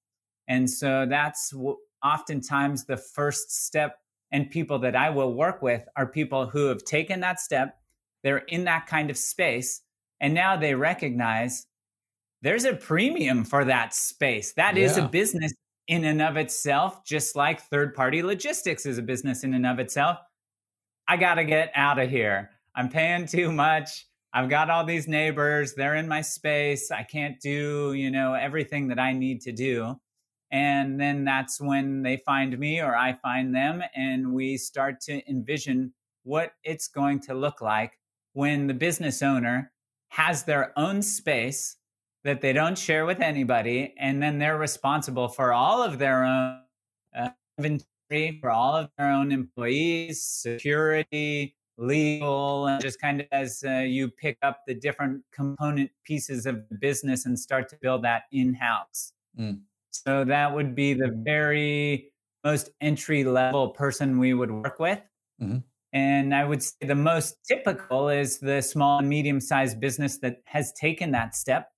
[0.48, 3.98] and so that's w- oftentimes the first step
[4.30, 7.78] and people that i will work with are people who have taken that step
[8.22, 9.82] they're in that kind of space
[10.20, 11.66] and now they recognize
[12.42, 14.84] there's a premium for that space That yeah.
[14.84, 15.52] is a business
[15.88, 19.78] in and of itself, just like third party logistics is a business in and of
[19.78, 20.18] itself.
[21.08, 22.50] I got to get out of here.
[22.74, 24.06] I'm paying too much.
[24.32, 25.74] I've got all these neighbors.
[25.74, 26.90] They're in my space.
[26.90, 29.94] I can't do, you know, everything that I need to do.
[30.50, 33.82] And then that's when they find me or I find them.
[33.94, 35.92] And we start to envision
[36.24, 37.98] what it's going to look like
[38.32, 39.72] when the business owner
[40.08, 41.76] has their own space
[42.26, 46.60] that they don't share with anybody, and then they're responsible for all of their own
[47.16, 53.62] uh, inventory, for all of their own employees, security, legal, and just kind of as
[53.64, 58.02] uh, you pick up the different component pieces of the business and start to build
[58.02, 59.12] that in house.
[59.38, 59.60] Mm.
[59.92, 62.12] So that would be the very
[62.42, 65.00] most entry level person we would work with.
[65.40, 65.58] Mm-hmm.
[65.92, 70.42] And I would say the most typical is the small and medium sized business that
[70.44, 71.70] has taken that step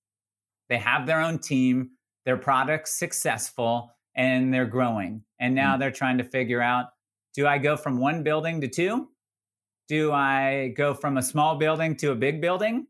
[0.69, 1.91] they have their own team,
[2.25, 5.23] their product's successful, and they're growing.
[5.39, 6.87] And now mm they're trying to figure out
[7.33, 9.07] do I go from one building to two?
[9.87, 12.87] Do I go from a small building to a big building?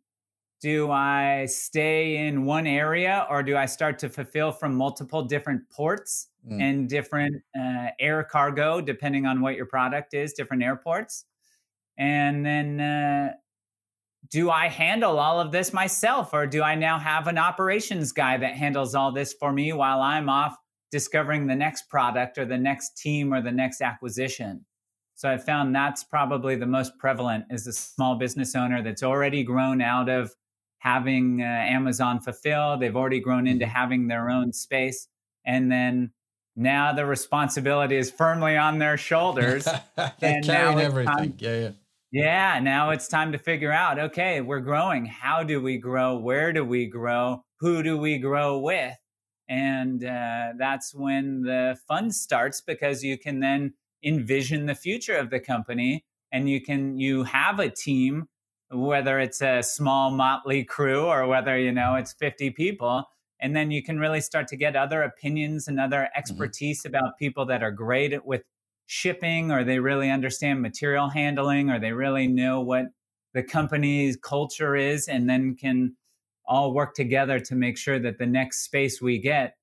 [0.61, 5.69] Do I stay in one area or do I start to fulfill from multiple different
[5.69, 6.61] ports mm.
[6.61, 11.25] and different uh, air cargo, depending on what your product is, different airports?
[11.97, 13.33] And then uh,
[14.27, 18.37] do I handle all of this myself or do I now have an operations guy
[18.37, 20.55] that handles all this for me while I'm off
[20.91, 24.65] discovering the next product or the next team or the next acquisition?
[25.15, 29.43] So I found that's probably the most prevalent is a small business owner that's already
[29.43, 30.31] grown out of
[30.79, 32.77] having uh, Amazon fulfill.
[32.77, 33.75] They've already grown into mm-hmm.
[33.75, 35.07] having their own space.
[35.45, 36.11] And then
[36.55, 39.67] now the responsibility is firmly on their shoulders.
[40.21, 41.17] and carrying everything.
[41.17, 41.69] Time, yeah, yeah
[42.11, 45.05] yeah, now it's time to figure out okay, we're growing.
[45.05, 46.17] How do we grow?
[46.17, 47.43] Where do we grow?
[47.59, 48.97] Who do we grow with?
[49.47, 55.29] And uh, that's when the fun starts because you can then envision the future of
[55.29, 58.27] the company and you can you have a team
[58.71, 63.03] whether it's a small motley crew or whether you know it's 50 people
[63.41, 66.17] and then you can really start to get other opinions and other mm-hmm.
[66.19, 66.95] expertise mm-hmm.
[66.95, 68.43] about people that are great with
[68.89, 72.87] shipping or they really understand material handling or they really know what
[73.35, 75.95] the company's culture is and then can
[76.43, 79.53] all work together to make sure that the next space we get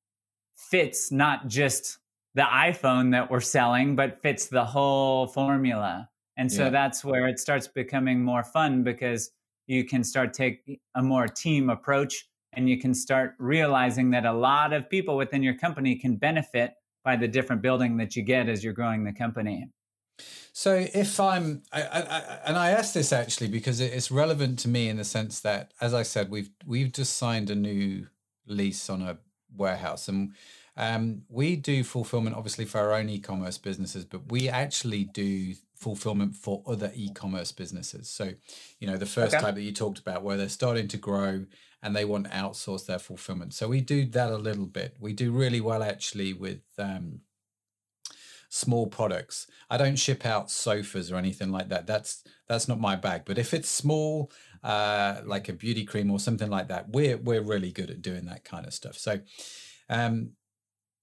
[0.55, 1.99] fits not just
[2.37, 6.09] the iPhone that we're selling, but fits the whole formula.
[6.37, 6.71] And so yeah.
[6.71, 9.33] that's where it starts becoming more fun because
[9.67, 14.33] you can start take a more team approach and you can start realizing that a
[14.33, 16.75] lot of people within your company can benefit
[17.07, 19.71] by the different building that you get as you're growing the company.
[20.53, 24.88] So if I'm, I, I, and I ask this actually because it's relevant to me
[24.88, 28.09] in the sense that, as I said, we've we've just signed a new
[28.47, 29.19] lease on a
[29.55, 30.33] warehouse, and
[30.77, 36.35] um, we do fulfillment obviously for our own e-commerce businesses, but we actually do fulfillment
[36.35, 38.09] for other e-commerce businesses.
[38.09, 38.33] So,
[38.81, 39.45] you know, the first okay.
[39.45, 41.45] type that you talked about, where they're starting to grow
[41.83, 43.55] and they want to outsource their fulfillment.
[43.55, 44.97] So we do that a little bit.
[44.99, 47.21] We do really well actually with um,
[48.49, 49.47] small products.
[49.69, 51.87] I don't ship out sofas or anything like that.
[51.87, 53.23] That's that's not my bag.
[53.25, 54.31] But if it's small,
[54.62, 58.27] uh, like a beauty cream or something like that, we're we're really good at doing
[58.27, 58.97] that kind of stuff.
[58.97, 59.21] So,
[59.89, 60.33] um,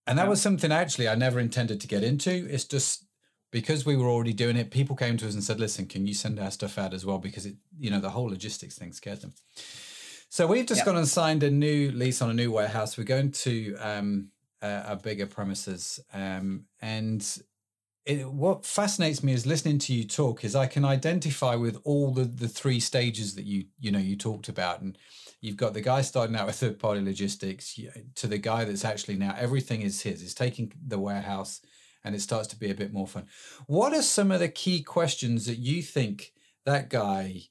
[0.08, 2.48] and that was something actually I never intended to get into.
[2.50, 3.06] It's just
[3.52, 6.14] because we were already doing it, people came to us and said, "Listen, can you
[6.14, 9.22] send our stuff out as well?" Because it, you know, the whole logistics thing scared
[9.22, 9.34] them.
[10.34, 10.88] So we've just yep.
[10.88, 12.98] gone and signed a new lease on a new warehouse.
[12.98, 14.30] We're going to um,
[14.64, 17.24] a, a bigger premises, um, and
[18.08, 22.16] it, what fascinates me is listening to you talk is I can identify with all
[22.16, 24.98] the the three stages that you you know you talked about, and
[25.40, 27.80] you've got the guy starting out with third party logistics
[28.16, 30.24] to the guy that's actually now everything is his.
[30.24, 31.62] Is taking the warehouse
[32.04, 33.28] and it starts to be a bit more fun.
[33.68, 36.34] What are some of the key questions that you think
[36.66, 37.44] that guy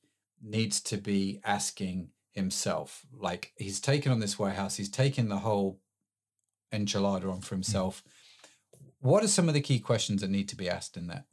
[0.43, 3.07] needs to be asking himself?
[3.13, 5.81] Like he's taken on this warehouse, he's taken the whole
[6.73, 7.59] enchilada on for mm.
[7.59, 8.03] himself.
[9.01, 11.25] What are some of the key questions that need to be asked in that?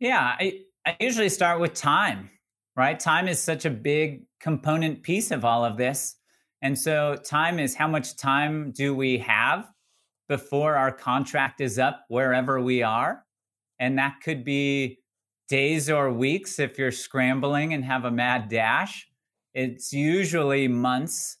[0.00, 2.30] Yeah, I, I usually start with time,
[2.76, 2.98] right?
[2.98, 6.16] Time is such a big component piece of all of this.
[6.62, 9.68] And so, time is how much time do we have
[10.28, 13.24] before our contract is up wherever we are.
[13.78, 14.98] And that could be
[15.48, 19.08] days or weeks if you're scrambling and have a mad dash.
[19.54, 21.38] It's usually months.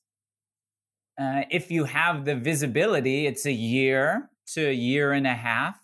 [1.20, 5.78] Uh, if you have the visibility, it's a year to a year and a half.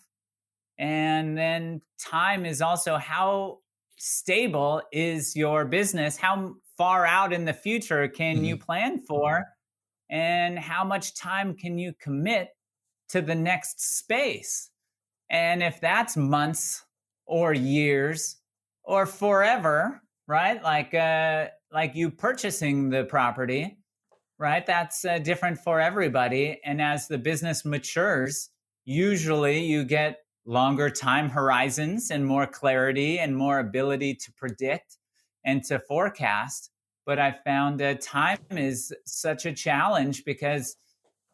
[0.77, 3.59] And then time is also how
[3.97, 6.17] stable is your business?
[6.17, 8.45] How far out in the future can mm-hmm.
[8.45, 9.45] you plan for?
[10.09, 12.49] And how much time can you commit
[13.09, 14.69] to the next space.
[15.29, 16.83] And if that's months
[17.25, 18.37] or years
[18.83, 20.61] or forever, right?
[20.63, 23.77] Like uh like you purchasing the property,
[24.39, 24.65] right?
[24.65, 28.49] That's uh, different for everybody and as the business matures,
[28.85, 34.97] usually you get longer time horizons and more clarity and more ability to predict
[35.45, 36.71] and to forecast.
[37.05, 40.77] But I found that time is such a challenge because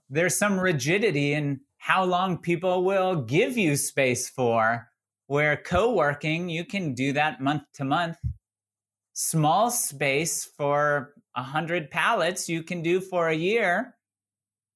[0.10, 4.88] there's some rigidity in how long people will give you space for.
[5.32, 8.18] Where co working, you can do that month to month.
[9.14, 13.96] Small space for 100 pallets, you can do for a year.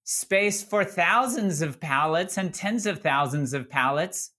[0.06, 4.32] Space for thousands of pallets and tens of thousands of pallets,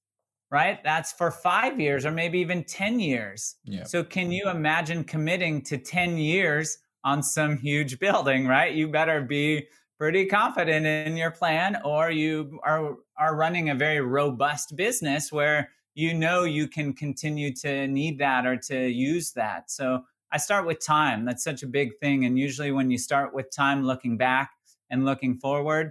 [0.50, 0.82] right?
[0.82, 3.56] That's for five years or maybe even 10 years.
[3.66, 3.84] Yeah.
[3.84, 8.72] So, can you imagine committing to 10 years on some huge building, right?
[8.72, 9.66] You better be
[9.98, 15.68] pretty confident in your plan or you are are running a very robust business where
[15.96, 20.64] you know you can continue to need that or to use that so i start
[20.64, 24.16] with time that's such a big thing and usually when you start with time looking
[24.16, 24.52] back
[24.90, 25.90] and looking forward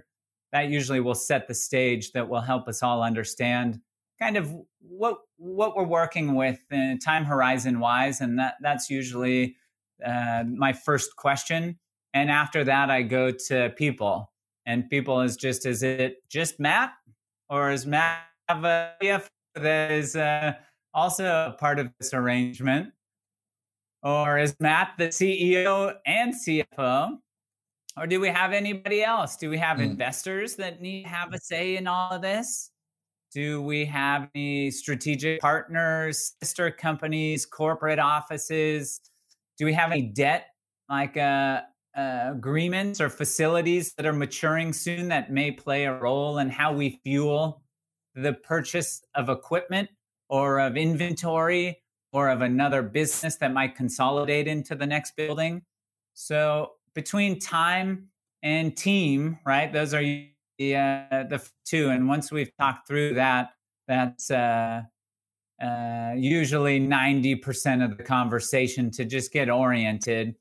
[0.52, 3.78] that usually will set the stage that will help us all understand
[4.18, 9.54] kind of what what we're working with uh, time horizon wise and that that's usually
[10.04, 11.78] uh, my first question
[12.16, 14.32] and after that, I go to people.
[14.64, 16.94] And people is just, is it just Matt?
[17.50, 18.94] Or is Matt have a
[19.62, 20.54] that is uh,
[20.94, 22.92] also a part of this arrangement?
[24.02, 27.18] Or is Matt the CEO and CFO?
[27.96, 29.36] Or do we have anybody else?
[29.36, 29.84] Do we have mm.
[29.84, 32.70] investors that need to have a say in all of this?
[33.32, 39.00] Do we have any strategic partners, sister companies, corporate offices?
[39.58, 40.46] Do we have any debt
[40.88, 41.62] like uh,
[41.96, 46.72] uh, agreements or facilities that are maturing soon that may play a role in how
[46.72, 47.62] we fuel
[48.16, 49.88] the purchase of equipment
[50.28, 55.62] or of inventory or of another business that might consolidate into the next building.
[56.14, 58.08] So between time
[58.42, 59.72] and team, right?
[59.72, 61.90] Those are the uh, the two.
[61.90, 63.50] And once we've talked through that,
[63.86, 64.82] that's uh,
[65.62, 70.34] uh, usually ninety percent of the conversation to just get oriented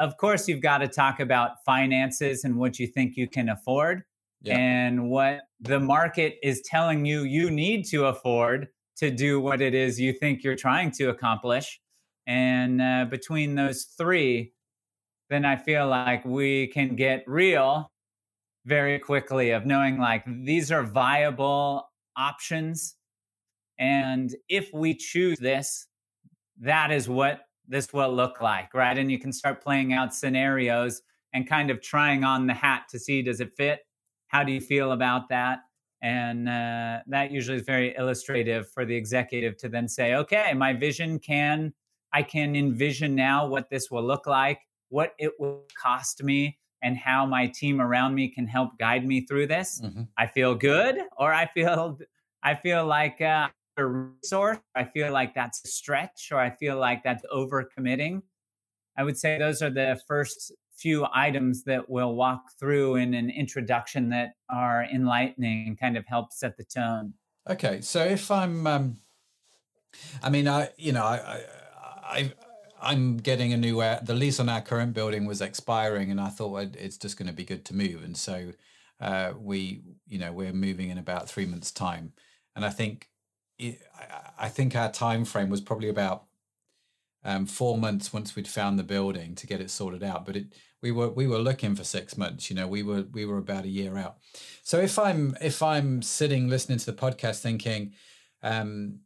[0.00, 4.02] of course, you've got to talk about finances and what you think you can afford
[4.42, 4.58] yeah.
[4.58, 9.74] and what the market is telling you you need to afford to do what it
[9.74, 11.80] is you think you're trying to accomplish.
[12.26, 14.52] And uh, between those three,
[15.30, 17.90] then I feel like we can get real
[18.66, 22.96] very quickly of knowing like these are viable options.
[23.78, 25.86] And if we choose this,
[26.60, 28.98] that is what this will look like, right?
[28.98, 31.00] And you can start playing out scenarios
[31.32, 33.80] and kind of trying on the hat to see does it fit?
[34.30, 35.58] How do you feel about that?
[36.02, 40.72] And uh, that usually is very illustrative for the executive to then say, okay, my
[40.72, 41.74] vision can,
[42.12, 46.96] I can envision now what this will look like, what it will cost me, and
[46.96, 49.80] how my team around me can help guide me through this.
[49.84, 50.02] Mm-hmm.
[50.16, 51.98] I feel good, or I feel,
[52.42, 54.58] I feel like uh, a resource.
[54.76, 58.22] I feel like that's a stretch or I feel like that's overcommitting.
[58.96, 63.30] I would say those are the first few items that we'll walk through in an
[63.30, 67.12] introduction that are enlightening and kind of help set the tone.
[67.48, 68.96] Okay, so if I'm, um,
[70.22, 71.42] I mean, I you know, I,
[72.02, 72.32] I,
[72.80, 76.20] I am getting a new uh, the lease on our current building was expiring, and
[76.20, 78.52] I thought it's just going to be good to move, and so
[79.00, 82.12] uh, we you know we're moving in about three months' time,
[82.54, 83.08] and I think
[84.38, 86.24] I think our time frame was probably about
[87.24, 90.24] um, four months once we'd found the building to get it sorted out.
[90.24, 90.46] But it
[90.82, 92.50] we were we were looking for six months.
[92.50, 94.16] You know, we were we were about a year out.
[94.62, 97.92] So if I'm if I'm sitting listening to the podcast thinking,
[98.42, 99.00] um,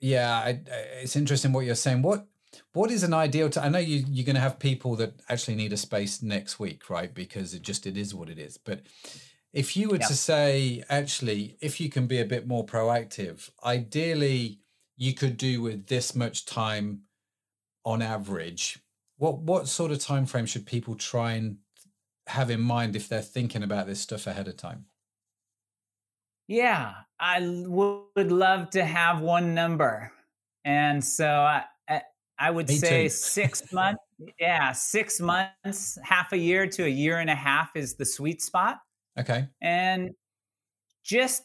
[0.00, 0.60] yeah, I,
[1.02, 2.02] it's interesting what you're saying.
[2.02, 2.26] What
[2.72, 3.64] what is an ideal to?
[3.64, 6.88] I know you you're going to have people that actually need a space next week,
[6.88, 7.12] right?
[7.12, 8.56] Because it just it is what it is.
[8.56, 8.82] But
[9.52, 10.06] if you were yeah.
[10.06, 14.60] to say, actually, if you can be a bit more proactive, ideally
[14.96, 17.02] you could do with this much time
[17.88, 18.78] on average
[19.16, 21.56] what what sort of time frame should people try and
[22.26, 24.84] have in mind if they're thinking about this stuff ahead of time?
[26.46, 30.12] Yeah I would love to have one number.
[30.64, 31.64] And so i
[32.38, 34.02] i would Me say six months
[34.38, 38.42] yeah six months half a year to a year and a half is the sweet
[38.42, 38.78] spot.
[39.18, 39.48] Okay.
[39.60, 40.10] And
[41.02, 41.42] just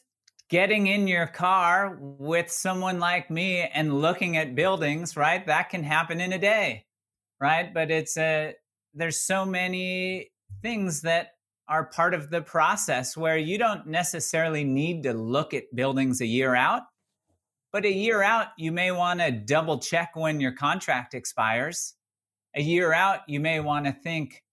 [0.54, 5.48] getting in your car with someone like me and looking at buildings, right?
[5.48, 6.86] That can happen in a day,
[7.42, 7.74] right?
[7.74, 8.54] But it's a,
[8.94, 10.30] there's so many
[10.62, 11.30] things that
[11.68, 16.28] are part of the process where you don't necessarily need to look at buildings a
[16.28, 16.84] year out.
[17.72, 21.96] But a year out, you may want to double check when your contract expires.
[22.56, 24.44] A year out, you may want to think,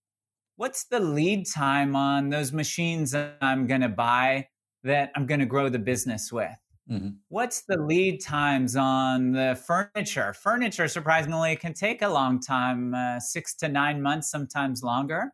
[0.57, 4.47] what's the lead time on those machines I'm going to buy?
[4.85, 6.57] That I'm going to grow the business with?
[6.91, 7.11] Mm-hmm.
[7.29, 10.33] What's the lead times on the furniture?
[10.33, 15.33] Furniture, surprisingly, can take a long time uh, six to nine months, sometimes longer.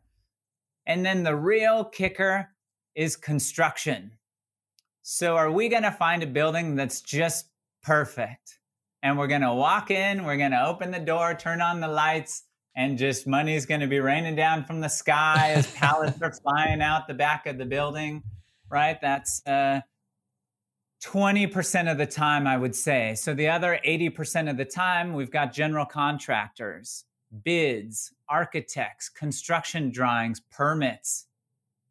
[0.86, 2.50] And then the real kicker
[2.94, 4.12] is construction.
[5.02, 7.46] So, are we going to find a building that's just
[7.82, 8.58] perfect?
[9.02, 11.88] And we're going to walk in, we're going to open the door, turn on the
[11.88, 12.42] lights,
[12.74, 16.82] and just money's going to be raining down from the sky as pallets are flying
[16.82, 18.22] out the back of the building
[18.70, 19.00] right?
[19.00, 19.80] That's uh,
[21.04, 23.14] 20% of the time, I would say.
[23.14, 27.04] So the other 80% of the time, we've got general contractors,
[27.44, 31.26] bids, architects, construction drawings, permits,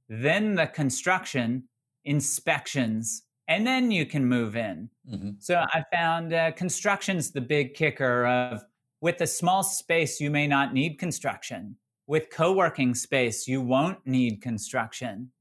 [0.09, 1.63] then the construction,
[2.03, 4.89] inspections, and then you can move in.
[5.09, 5.31] Mm-hmm.
[5.39, 8.63] So I found uh, construction's the big kicker of
[9.01, 11.77] with a small space, you may not need construction.
[12.07, 15.31] With co working space, you won't need construction.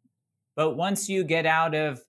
[0.56, 2.00] But once you get out of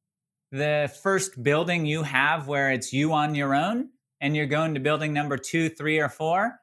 [0.51, 3.89] the first building you have where it's you on your own
[4.21, 6.59] and you're going to building number two, three, or four,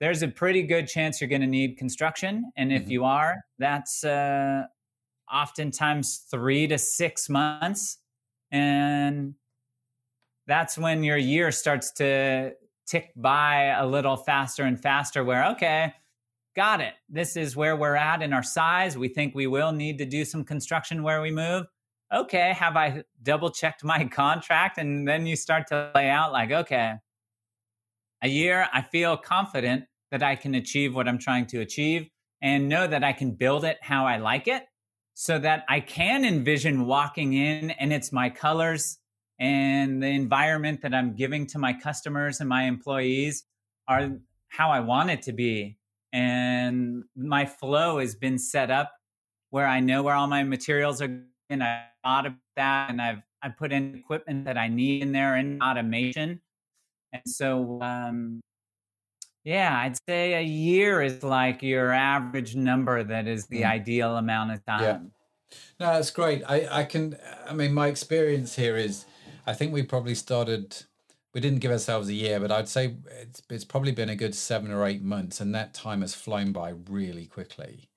[0.00, 2.50] there's a pretty good chance you're going to need construction.
[2.56, 2.90] And if mm-hmm.
[2.90, 4.64] you are, that's uh,
[5.32, 7.98] oftentimes three to six months.
[8.50, 9.34] And
[10.46, 12.52] that's when your year starts to
[12.86, 15.94] tick by a little faster and faster, where, okay,
[16.54, 16.94] got it.
[17.08, 18.96] This is where we're at in our size.
[18.96, 21.66] We think we will need to do some construction where we move.
[22.12, 24.78] Okay, have I double checked my contract?
[24.78, 26.94] And then you start to lay out like, okay,
[28.22, 32.08] a year, I feel confident that I can achieve what I'm trying to achieve
[32.42, 34.64] and know that I can build it how I like it
[35.14, 38.98] so that I can envision walking in and it's my colors
[39.38, 43.44] and the environment that I'm giving to my customers and my employees
[43.88, 44.10] are
[44.48, 45.78] how I want it to be
[46.12, 48.92] and my flow has been set up
[49.50, 53.22] where I know where all my materials are and I thought about that and I've
[53.42, 56.40] I put in equipment that I need in there and automation.
[57.12, 58.40] And so um
[59.44, 63.70] yeah, I'd say a year is like your average number that is the mm.
[63.70, 64.82] ideal amount of time.
[64.82, 64.98] Yeah.
[65.80, 66.42] No, that's great.
[66.48, 69.04] I, I can I mean my experience here is
[69.46, 70.76] I think we probably started
[71.34, 74.34] we didn't give ourselves a year, but I'd say it's it's probably been a good
[74.34, 77.88] seven or eight months, and that time has flown by really quickly.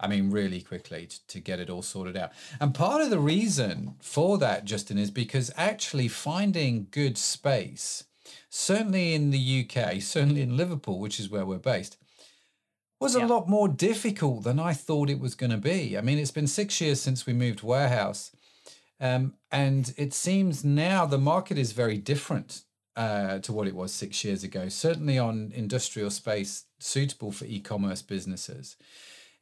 [0.00, 2.32] I mean, really quickly to, to get it all sorted out.
[2.60, 8.04] And part of the reason for that, Justin, is because actually finding good space,
[8.50, 11.96] certainly in the UK, certainly in Liverpool, which is where we're based,
[13.00, 15.96] was a lot more difficult than I thought it was going to be.
[15.96, 18.32] I mean, it's been six years since we moved warehouse.
[19.00, 22.62] Um, and it seems now the market is very different
[22.96, 27.60] uh, to what it was six years ago, certainly on industrial space suitable for e
[27.60, 28.76] commerce businesses.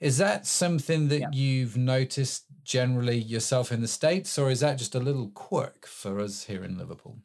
[0.01, 1.29] Is that something that yeah.
[1.33, 6.19] you've noticed generally yourself in the States, or is that just a little quirk for
[6.19, 7.19] us here in Liverpool?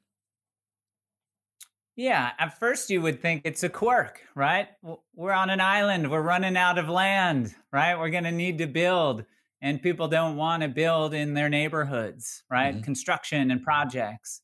[1.95, 4.67] Yeah, at first you would think it's a quirk, right?
[5.15, 7.97] We're on an island, we're running out of land, right?
[7.97, 9.25] We're going to need to build.
[9.61, 12.73] and people don't want to build in their neighborhoods, right?
[12.75, 12.83] Mm-hmm.
[12.83, 14.41] Construction and projects.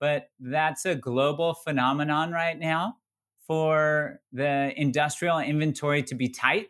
[0.00, 2.96] But that's a global phenomenon right now
[3.46, 6.68] for the industrial inventory to be tight.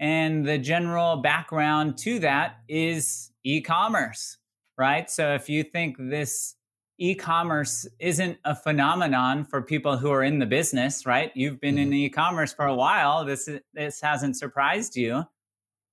[0.00, 4.38] And the general background to that is e commerce,
[4.76, 5.08] right?
[5.08, 6.56] So if you think this
[6.98, 11.30] e commerce isn't a phenomenon for people who are in the business, right?
[11.34, 11.92] You've been mm-hmm.
[11.92, 13.24] in e commerce for a while.
[13.24, 15.24] This, this hasn't surprised you.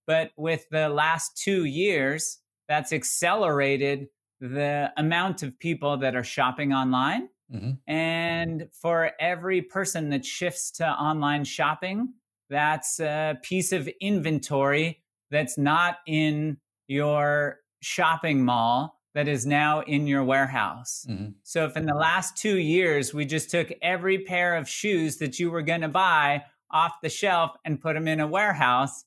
[0.08, 4.08] But with the last two years, that's accelerated
[4.40, 7.30] the amount of people that are shopping online.
[7.54, 7.92] Mm-hmm.
[7.92, 12.14] And for every person that shifts to online shopping,
[12.50, 20.08] that's a piece of inventory that's not in your shopping mall that is now in
[20.08, 21.06] your warehouse.
[21.10, 21.30] Mm-hmm.
[21.44, 25.40] So if in the last two years we just took every pair of shoes that
[25.40, 29.04] you were going to buy off the shelf and put them in a warehouse,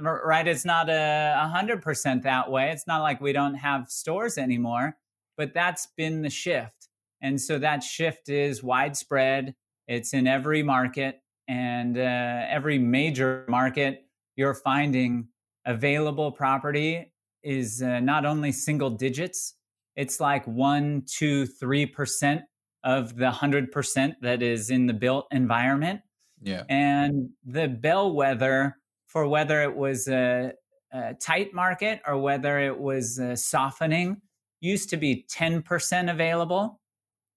[0.00, 0.46] right?
[0.46, 2.70] It's not a hundred percent that way.
[2.70, 4.96] It's not like we don't have stores anymore,
[5.36, 6.88] but that's been the shift.
[7.22, 9.54] And so that shift is widespread.
[9.88, 14.06] It's in every market and uh, every major market.
[14.36, 15.28] You're finding
[15.64, 19.54] available property is uh, not only single digits,
[19.96, 22.42] it's like one, two, three percent
[22.82, 26.00] of the hundred percent that is in the built environment.
[26.42, 26.64] Yeah.
[26.68, 28.76] And the bellwether
[29.14, 30.52] for whether it was a,
[30.92, 34.20] a tight market or whether it was softening
[34.60, 36.80] used to be 10% available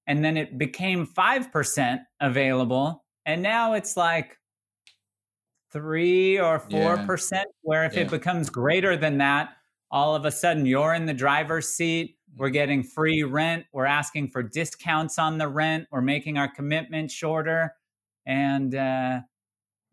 [0.08, 4.38] and then it became 5% available and now it's like
[5.72, 7.44] 3 or 4% yeah.
[7.62, 8.02] where if yeah.
[8.02, 9.50] it becomes greater than that
[9.92, 14.30] all of a sudden you're in the driver's seat we're getting free rent we're asking
[14.30, 17.72] for discounts on the rent we're making our commitment shorter
[18.26, 19.20] and uh,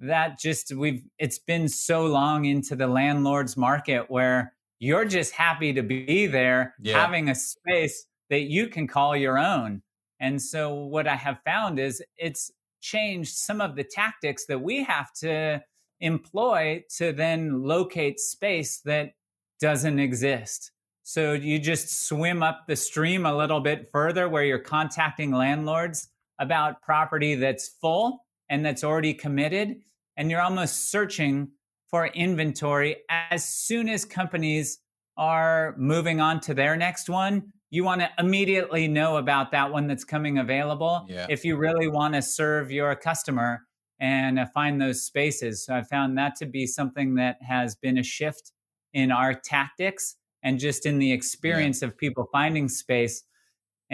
[0.01, 5.72] that just we've it's been so long into the landlord's market where you're just happy
[5.72, 7.01] to be there yeah.
[7.01, 9.82] having a space that you can call your own
[10.20, 14.82] and so what i have found is it's changed some of the tactics that we
[14.82, 15.62] have to
[16.01, 19.12] employ to then locate space that
[19.61, 20.72] doesn't exist
[21.05, 26.09] so you just swim up the stream a little bit further where you're contacting landlords
[26.38, 29.76] about property that's full and that's already committed
[30.16, 31.51] and you're almost searching
[31.88, 34.78] for inventory as soon as companies
[35.16, 39.86] are moving on to their next one you want to immediately know about that one
[39.86, 41.26] that's coming available yeah.
[41.28, 43.62] if you really want to serve your customer
[44.01, 47.99] and uh, find those spaces so i found that to be something that has been
[47.99, 48.53] a shift
[48.92, 51.88] in our tactics and just in the experience yeah.
[51.88, 53.24] of people finding space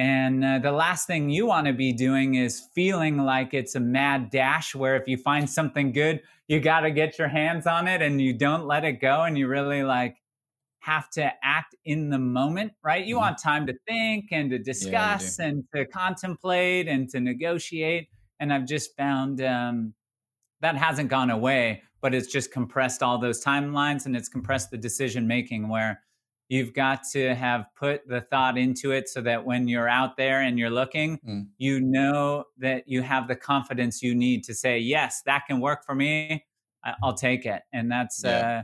[0.01, 3.81] and uh, the last thing you want to be doing is feeling like it's a
[3.81, 7.87] mad dash where if you find something good, you got to get your hands on
[7.87, 10.17] it and you don't let it go and you really like
[10.79, 13.05] have to act in the moment, right?
[13.05, 13.25] You mm-hmm.
[13.25, 18.09] want time to think and to discuss yeah, and to contemplate and to negotiate.
[18.39, 19.93] And I've just found um,
[20.63, 24.79] that hasn't gone away, but it's just compressed all those timelines and it's compressed the
[24.79, 26.01] decision making where
[26.51, 30.41] You've got to have put the thought into it so that when you're out there
[30.41, 31.47] and you're looking, mm.
[31.59, 35.87] you know that you have the confidence you need to say, yes, that can work
[35.87, 36.45] for me.
[37.05, 37.63] I'll take it.
[37.73, 38.31] And that's yeah.
[38.31, 38.63] uh,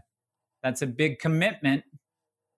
[0.65, 1.85] that's a big commitment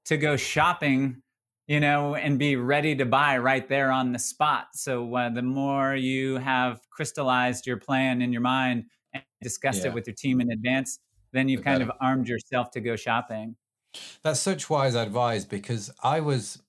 [0.07, 1.21] to go shopping,
[1.67, 4.69] you know, and be ready to buy right there on the spot.
[4.73, 9.89] So uh, the more you have crystallized your plan in your mind and discussed yeah.
[9.89, 11.01] it with your team in advance,
[11.35, 11.91] then you've the kind better.
[11.91, 13.57] of armed yourself to go shopping.
[14.23, 16.63] That's such wise advice because I was,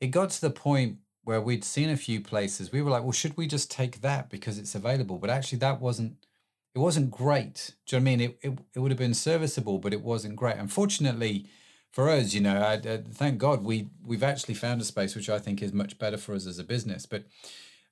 [0.00, 2.72] it got to the point where we'd seen a few places.
[2.72, 5.18] We were like, well, should we just take that because it's available?
[5.18, 6.16] But actually, that wasn't,
[6.74, 7.74] it wasn't great.
[7.86, 8.20] Do you know what I mean?
[8.20, 10.56] It, it, it would have been serviceable, but it wasn't great.
[10.56, 11.46] Unfortunately,
[11.94, 15.30] for us, you know, I, I, thank God we we've actually found a space which
[15.30, 17.06] I think is much better for us as a business.
[17.06, 17.22] But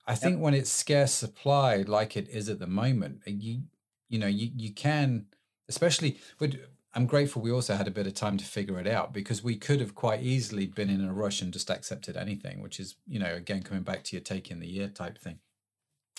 [0.09, 0.41] I think yep.
[0.41, 3.63] when it's scarce supply, like it is at the moment, you
[4.09, 5.27] you know, you you can,
[5.69, 6.59] especially with
[6.95, 9.57] I'm grateful we also had a bit of time to figure it out because we
[9.57, 13.19] could have quite easily been in a rush and just accepted anything, which is, you
[13.19, 15.39] know, again, coming back to your taking the year type thing.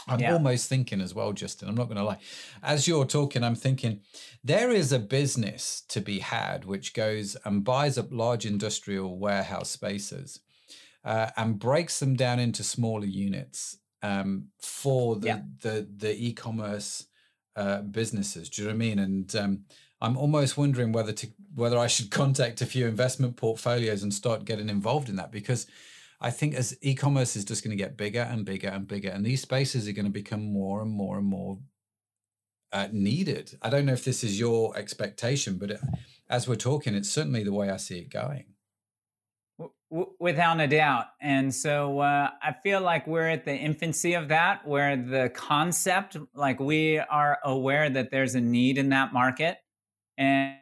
[0.07, 0.33] I'm yeah.
[0.33, 2.17] almost thinking as well, Justin, I'm not going to lie.
[2.61, 4.01] As you're talking, I'm thinking
[4.43, 9.69] there is a business to be had which goes and buys up large industrial warehouse
[9.69, 10.39] spaces
[11.05, 15.41] uh, and breaks them down into smaller units um, for the, yeah.
[15.61, 17.05] the, the e-commerce
[17.55, 18.49] uh, businesses.
[18.49, 18.99] Do you know what I mean?
[18.99, 19.59] And um,
[20.03, 24.45] I'm almost wondering whether to whether I should contact a few investment portfolios and start
[24.45, 25.65] getting involved in that because
[26.19, 29.25] I think as e-commerce is just going to get bigger and bigger and bigger, and
[29.25, 31.59] these spaces are going to become more and more and more
[32.71, 33.57] uh, needed.
[33.61, 35.79] I don't know if this is your expectation, but it,
[36.29, 38.45] as we're talking, it's certainly the way I see it going.
[40.19, 41.07] Without a doubt.
[41.21, 46.17] And so uh, I feel like we're at the infancy of that, where the concept,
[46.33, 49.57] like we are aware that there's a need in that market.
[50.17, 50.57] And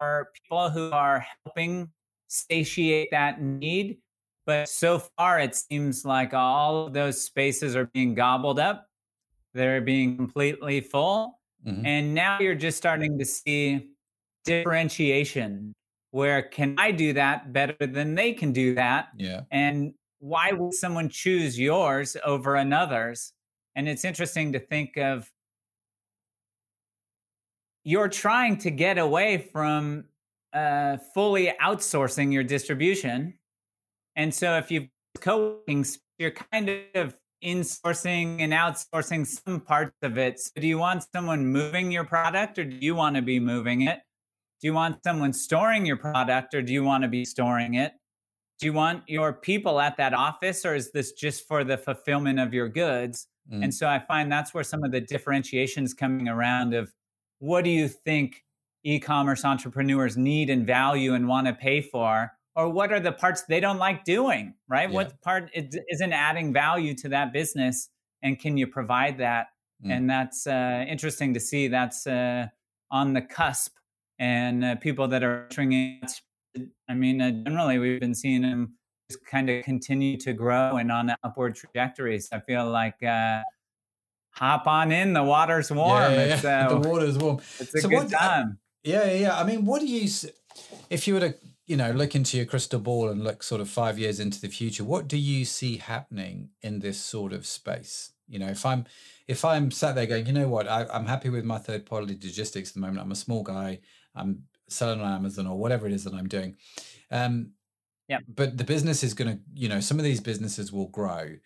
[0.00, 1.90] are people who are helping
[2.28, 3.98] satiate that need.
[4.46, 8.86] But so far, it seems like all of those spaces are being gobbled up.
[9.54, 11.38] They're being completely full.
[11.66, 11.86] Mm-hmm.
[11.86, 13.90] And now you're just starting to see
[14.44, 15.74] differentiation
[16.10, 19.08] where can I do that better than they can do that?
[19.16, 19.42] Yeah.
[19.50, 23.34] And why would someone choose yours over another's?
[23.76, 25.30] And it's interesting to think of
[27.84, 30.04] you're trying to get away from
[30.52, 33.34] uh, fully outsourcing your distribution.
[34.16, 34.88] And so if you've
[35.20, 35.84] co-working,
[36.18, 40.40] you're kind of insourcing and outsourcing some parts of it.
[40.40, 43.82] So do you want someone moving your product or do you want to be moving
[43.82, 44.00] it?
[44.60, 47.92] Do you want someone storing your product or do you want to be storing it?
[48.58, 52.40] Do you want your people at that office or is this just for the fulfillment
[52.40, 53.28] of your goods?
[53.52, 53.64] Mm.
[53.64, 56.92] And so I find that's where some of the differentiations coming around of
[57.38, 58.44] what do you think
[58.84, 62.30] e-commerce entrepreneurs need and value and want to pay for?
[62.56, 64.88] Or what are the parts they don't like doing right?
[64.88, 64.94] Yeah.
[64.94, 67.88] what part isn't adding value to that business
[68.22, 69.48] and can you provide that?
[69.84, 69.92] Mm.
[69.92, 71.68] and that's uh, interesting to see.
[71.68, 72.46] That's uh,
[72.90, 73.76] on the cusp
[74.18, 76.20] and uh, people that are entering it
[76.88, 78.72] i mean uh, generally we've been seeing them
[79.10, 82.28] just kind of continue to grow and on upward trajectories.
[82.30, 83.42] I feel like uh,
[84.38, 86.68] hop on in the water's warm yeah, yeah, yeah.
[86.68, 89.80] Uh, the water's warm it's a so good what, time yeah yeah i mean what
[89.80, 90.08] do you
[90.90, 91.34] if you were to
[91.68, 94.48] you know, look into your crystal ball and look sort of five years into the
[94.48, 98.12] future, what do you see happening in this sort of space?
[98.26, 98.86] You know, if I'm
[99.28, 102.06] if I'm sat there going, you know what, I, am happy with my third party
[102.06, 103.00] logistics at the moment.
[103.00, 103.80] I'm a small guy.
[104.14, 106.56] I'm selling on Amazon or whatever it is that I'm doing.
[107.10, 107.52] Um,
[108.08, 108.20] yeah.
[108.26, 111.36] But the business is going to, you know, some of these businesses will grow.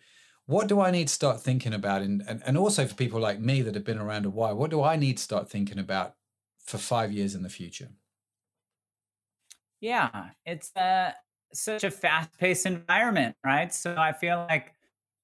[0.46, 2.02] What do I need to start thinking about?
[2.02, 4.70] And, and and also for people like me that have been around a while, what
[4.70, 6.14] do I need to start thinking about
[6.64, 7.90] for five years in the future?
[9.80, 11.12] Yeah, it's uh,
[11.52, 13.72] such a fast paced environment, right?
[13.72, 14.74] So I feel like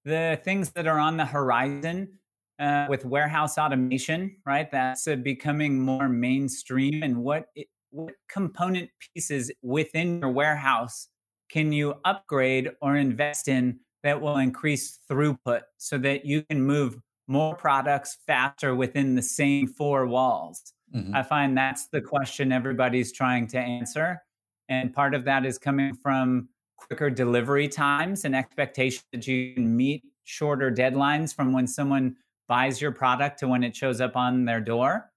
[0.04, 2.18] the things that are on the horizon
[2.58, 4.70] uh, with warehouse automation, right?
[4.70, 7.02] That's uh, becoming more mainstream.
[7.02, 11.08] And what it, what component pieces within your warehouse
[11.50, 16.98] can you upgrade or invest in that will increase throughput so that you can move
[17.26, 20.72] more products faster within the same four walls?
[20.94, 21.14] Mm-hmm.
[21.14, 24.22] I find that's the question everybody's trying to answer.
[24.68, 29.76] And part of that is coming from quicker delivery times and expectation that you can
[29.76, 32.16] meet shorter deadlines from when someone
[32.48, 35.10] buys your product to when it shows up on their door.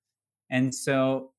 [0.49, 1.31] And so,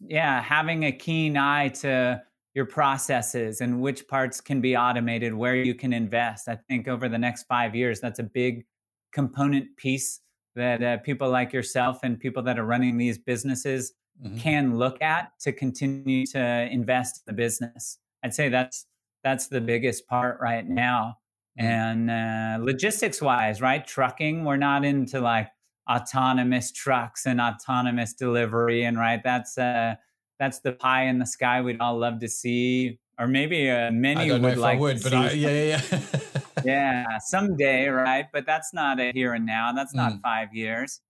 [0.00, 2.22] yeah, having a keen eye to
[2.54, 6.48] your processes and which parts can be automated, where you can invest.
[6.48, 8.64] I think over the next five years, that's a big
[9.12, 10.20] component piece
[10.54, 13.92] that uh, people like yourself and people that are running these businesses
[14.24, 14.36] mm-hmm.
[14.38, 17.98] can look at to continue to invest in the business.
[18.22, 18.86] I'd say that's
[19.24, 21.18] that's the biggest part right now.
[21.58, 21.66] Mm-hmm.
[21.66, 23.84] And uh, logistics wise, right?
[23.84, 25.48] Trucking, we're not into like
[25.90, 29.96] autonomous trucks and autonomous delivery, and right, that's uh,
[30.38, 34.30] that's the pie in the sky we'd all love to see, or maybe uh, many
[34.30, 34.76] would like.
[34.76, 36.00] I would, but I, yeah, yeah, yeah.
[36.64, 38.26] yeah, someday, right?
[38.32, 39.72] But that's not a here and now.
[39.72, 40.22] That's not mm.
[40.22, 41.00] five years.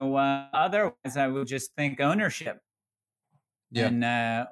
[0.00, 2.60] Uh, otherwise, I would just think ownership.
[3.70, 3.86] Yeah.
[3.86, 4.46] And uh,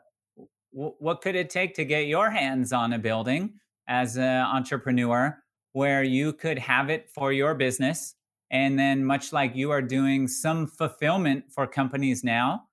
[0.72, 3.55] w- what could it take to get your hands on a building
[3.88, 5.36] as an entrepreneur
[5.72, 8.14] where you could have it for your business?
[8.53, 12.64] And then, much like you are doing some fulfillment for companies now,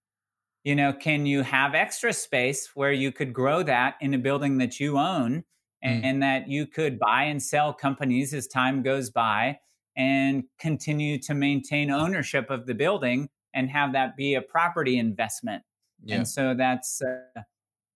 [0.64, 4.58] you know, can you have extra space where you could grow that in a building
[4.58, 5.44] that you own
[5.82, 6.06] and, mm.
[6.06, 9.58] and that you could buy and sell companies as time goes by?
[9.98, 15.64] and continue to maintain ownership of the building and have that be a property investment.
[16.04, 16.18] Yeah.
[16.18, 17.42] And so that's uh,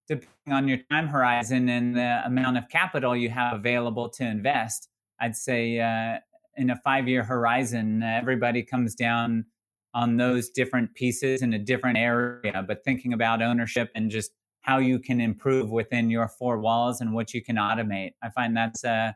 [0.08, 4.90] depending on your time horizon and the amount of capital you have available to invest.
[5.20, 6.18] I'd say uh,
[6.58, 9.46] in a five year horizon, everybody comes down
[9.94, 14.32] on those different pieces in a different area, but thinking about ownership and just
[14.62, 18.12] how you can improve within your four walls and what you can automate.
[18.22, 19.12] I find that's uh,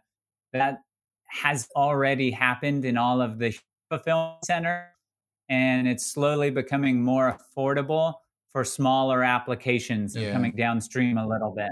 [0.54, 0.80] that
[1.28, 3.56] has already happened in all of the
[3.90, 4.90] fulfillment center
[5.50, 8.16] and it's slowly becoming more affordable
[8.52, 10.34] for smaller applications and yeah.
[10.34, 11.72] coming downstream a little bit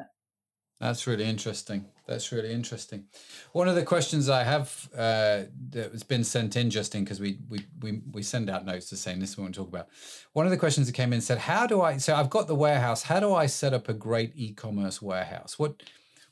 [0.84, 1.86] That's really interesting.
[2.08, 3.06] That's really interesting.
[3.54, 7.38] One of the questions I have uh, that has been sent in, Justin, because we,
[7.48, 9.70] we we we send out notes to saying this is what we want to talk
[9.70, 9.88] about.
[10.34, 11.96] One of the questions that came in said, "How do I?
[11.96, 13.04] So I've got the warehouse.
[13.04, 15.58] How do I set up a great e-commerce warehouse?
[15.58, 15.84] What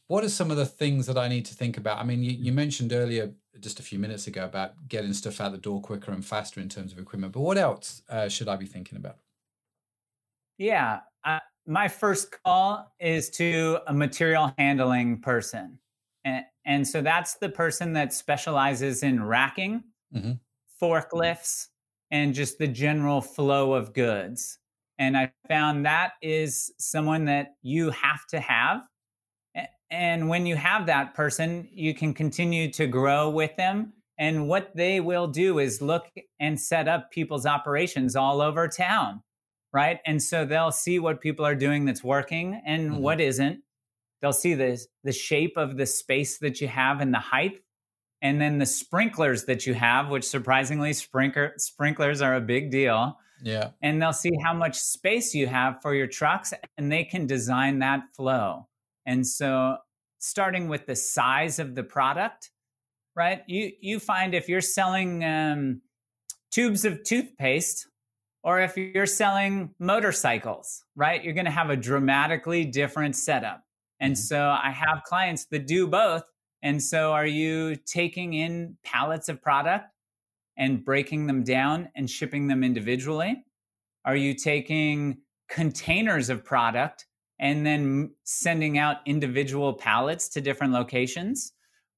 [0.08, 2.00] what are some of the things that I need to think about?
[2.00, 3.32] I mean, you, you mentioned earlier
[3.62, 6.68] just a few minutes ago about getting stuff out the door quicker and faster in
[6.68, 9.16] terms of equipment, but what else uh, should I be thinking about?
[10.58, 11.00] Yeah,
[11.68, 15.78] my first call is to a material handling person.
[16.26, 19.84] And, and so that's the person that specializes in racking,
[20.16, 20.34] mm-hmm.
[20.82, 21.68] forklifts,
[22.12, 24.60] and just the general flow of goods.
[25.00, 28.84] And I found that is someone that you have to have.
[29.90, 33.94] And when you have that person, you can continue to grow with them.
[34.18, 36.08] And what they will do is look
[36.40, 39.22] and set up people's operations all over town
[39.74, 40.00] right?
[40.06, 43.02] And so they'll see what people are doing that's working and mm-hmm.
[43.02, 43.62] what isn't.
[44.22, 47.62] They'll see the the shape of the space that you have and the height,
[48.22, 53.18] and then the sprinklers that you have, which surprisingly sprinkler sprinklers are a big deal.
[53.44, 53.70] Yeah.
[53.82, 57.80] And they'll see how much space you have for your trucks, and they can design
[57.80, 58.68] that flow.
[59.08, 59.78] And so,
[60.20, 62.52] starting with the size of the product,
[63.16, 63.42] right?
[63.48, 65.82] You you find if you're selling um,
[66.52, 67.88] tubes of toothpaste,
[68.44, 71.24] or if you're selling motorcycles, right?
[71.24, 73.64] You're going to have a dramatically different setup.
[74.00, 74.22] And mm-hmm.
[74.22, 76.24] so I have clients that do both.
[76.64, 79.86] And so are you taking in pallets of product
[80.58, 83.44] and breaking them down and shipping them individually?
[84.06, 85.20] Are you taking
[85.50, 87.06] containers of product
[87.40, 91.54] and then sending out individual pallets to different locations?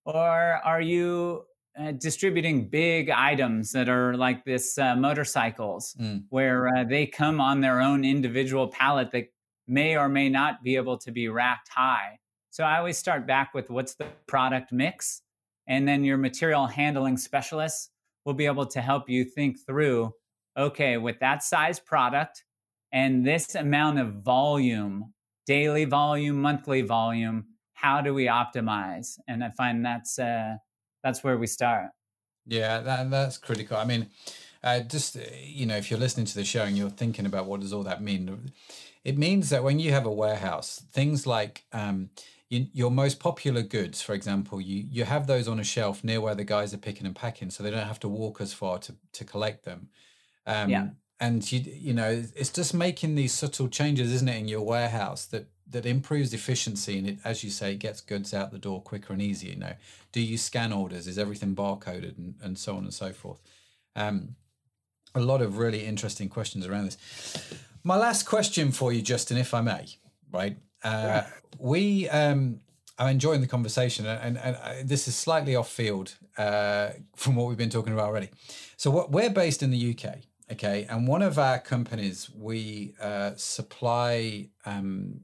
[0.06, 1.46] Or are you
[1.80, 6.24] uh, distributing big items that are like this uh, motorcycles mm.
[6.30, 9.26] where uh, they come on their own individual pallet that
[9.68, 12.20] may or may not be able to be racked high
[12.52, 15.22] so i always start back with what's the product mix
[15.68, 17.90] and then your material handling specialists
[18.26, 20.14] will be able to help you think through
[20.58, 22.44] okay with that size product
[22.92, 25.12] and this amount of volume
[25.48, 30.56] daily volume monthly volume how do we optimize and i find that's uh,
[31.04, 31.90] that's where we start.
[32.46, 33.78] Yeah, that, that's critical.
[33.78, 34.08] I mean,
[34.64, 37.46] uh, just uh, you know, if you're listening to the show and you're thinking about
[37.46, 38.52] what does all that mean,
[39.04, 42.10] it means that when you have a warehouse, things like um,
[42.50, 46.22] you, your most popular goods, for example, you you have those on a shelf near
[46.22, 48.78] where the guys are picking and packing, so they don't have to walk as far
[48.80, 49.90] to to collect them.
[50.46, 50.88] Um, yeah.
[51.20, 55.26] And you you know, it's just making these subtle changes, isn't it, in your warehouse
[55.28, 58.82] that that improves efficiency and it, as you say, it gets goods out the door
[58.82, 59.54] quicker and easier.
[59.54, 59.74] You know,
[60.12, 61.08] do you scan orders?
[61.08, 63.42] Is everything barcoded and, and so on and so forth?
[63.96, 64.36] Um,
[65.16, 66.98] a lot of really interesting questions around this.
[67.84, 69.86] My last question for you, Justin, if I may,
[70.32, 70.58] right?
[70.84, 71.24] Uh,
[71.60, 72.60] we um,
[72.98, 77.36] I'm enjoying the conversation, and, and, and uh, this is slightly off field uh, from
[77.36, 78.30] what we've been talking about already.
[78.78, 80.18] So, what we're based in the UK,
[80.52, 85.22] okay, and one of our companies we uh, supply um,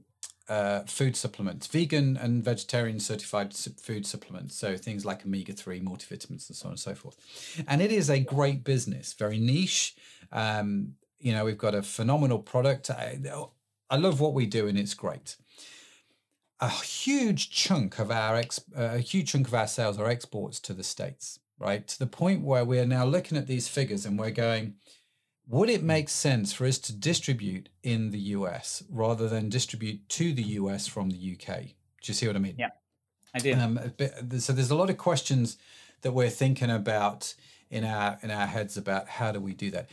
[0.50, 4.56] uh, food supplements, vegan and vegetarian certified food supplements.
[4.56, 7.16] So things like omega 3, multivitamins, and so on and so forth.
[7.68, 9.94] And it is a great business, very niche.
[10.32, 12.90] Um, you know, we've got a phenomenal product.
[12.90, 13.20] I,
[13.88, 15.36] I love what we do, and it's great.
[16.58, 20.58] A huge chunk of our ex, uh, a huge chunk of our sales are exports
[20.60, 21.86] to the states, right?
[21.86, 24.74] To the point where we are now looking at these figures and we're going,
[25.48, 30.32] would it make sense for us to distribute in the US rather than distribute to
[30.32, 31.60] the US from the UK?
[32.02, 32.54] Do you see what I mean?
[32.58, 32.70] Yeah,
[33.34, 33.54] I do.
[33.54, 33.80] Um,
[34.38, 35.58] so there's a lot of questions
[36.02, 37.34] that we're thinking about
[37.70, 39.90] in our in our heads about how do we do that.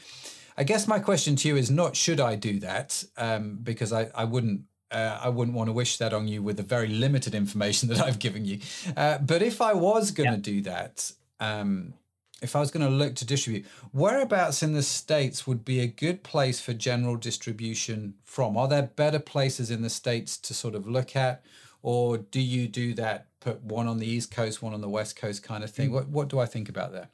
[0.58, 4.10] I guess my question to you is not should I do that um, because I
[4.16, 7.36] I wouldn't uh, I wouldn't want to wish that on you with the very limited
[7.36, 8.60] information that I've given you.
[8.96, 10.56] Uh, but if I was going to yeah.
[10.56, 11.94] do that, um,
[12.42, 15.88] if I was going to look to distribute, whereabouts in the States would be a
[15.88, 18.56] good place for general distribution from?
[18.56, 21.44] Are there better places in the States to sort of look at?
[21.82, 25.16] Or do you do that, put one on the East Coast, one on the West
[25.16, 25.90] Coast kind of thing?
[25.90, 25.94] Mm.
[25.94, 27.12] What, what do I think about that?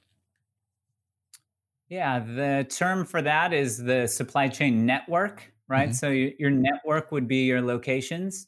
[1.90, 5.90] Yeah, the term for that is the supply chain network, right?
[5.90, 5.96] Mm-hmm.
[5.96, 8.48] So your network would be your locations.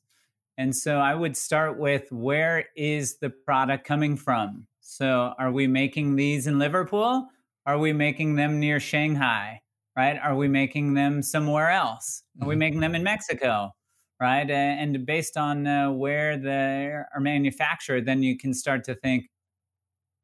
[0.58, 4.68] And so I would start with where is the product coming from?
[4.88, 7.28] So, are we making these in Liverpool?
[7.66, 9.62] Are we making them near Shanghai?
[9.98, 10.20] Right?
[10.22, 12.22] Are we making them somewhere else?
[12.38, 12.50] Are mm-hmm.
[12.50, 13.72] we making them in Mexico?
[14.22, 14.50] Right?
[14.50, 19.26] And based on uh, where they are manufactured, then you can start to think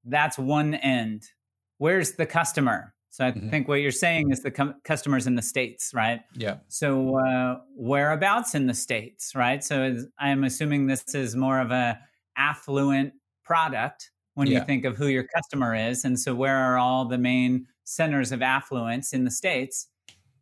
[0.05, 1.24] that's one end.
[1.80, 2.93] Where's the customer?
[3.09, 3.49] So I mm-hmm.
[3.49, 6.22] think what you're saying is the com- customers in the states, right?
[6.36, 6.57] Yeah.
[6.68, 9.64] So uh, whereabouts in the states, right?
[9.64, 11.99] So I'm assuming this is more of a
[12.38, 14.57] affluent product when yeah.
[14.57, 18.31] you think of who your customer is, and so where are all the main centers
[18.31, 19.87] of affluence in the states?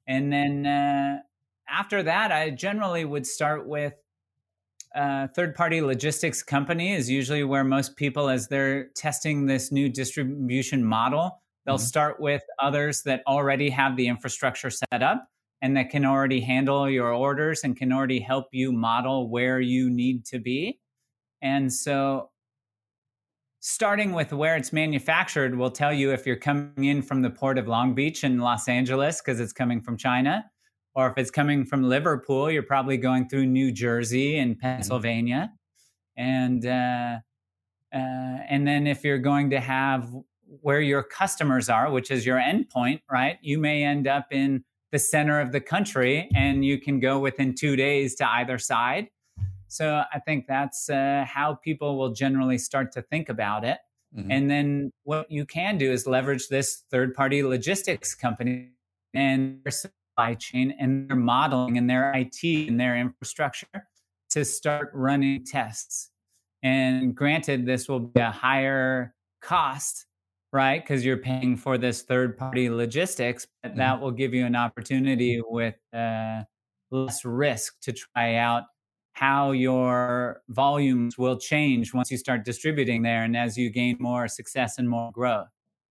[0.07, 1.17] And then uh,
[1.69, 3.93] after that, I generally would start with
[4.95, 9.89] uh, third party logistics company is usually where most people, as they're testing this new
[9.89, 11.83] distribution model, they'll mm-hmm.
[11.83, 15.27] start with others that already have the infrastructure set up
[15.61, 19.89] and that can already handle your orders and can already help you model where you
[19.89, 20.79] need to be.
[21.41, 22.29] And so,
[23.59, 27.57] starting with where it's manufactured will tell you if you're coming in from the port
[27.57, 30.45] of Long Beach in Los Angeles because it's coming from China
[30.95, 34.61] or if it's coming from Liverpool, you're probably going through New Jersey and mm-hmm.
[34.61, 35.51] Pennsylvania.
[36.17, 37.19] And uh,
[37.93, 40.13] uh, and then if you're going to have
[40.61, 43.37] where your customers are, which is your endpoint, right?
[43.41, 47.53] You may end up in the center of the country, and you can go within
[47.55, 49.07] two days to either side.
[49.69, 53.77] So I think that's uh, how people will generally start to think about it.
[54.17, 54.31] Mm-hmm.
[54.31, 58.69] And then what you can do is leverage this third party logistics company
[59.13, 63.87] and their supply chain and their modeling and their IT and their infrastructure
[64.31, 66.09] to start running tests.
[66.63, 70.07] And granted, this will be a higher cost,
[70.51, 70.81] right?
[70.81, 73.79] Because you're paying for this third party logistics, but mm-hmm.
[73.79, 76.41] that will give you an opportunity with uh,
[76.89, 78.63] less risk to try out
[79.19, 84.29] how your volumes will change once you start distributing there and as you gain more
[84.29, 85.49] success and more growth.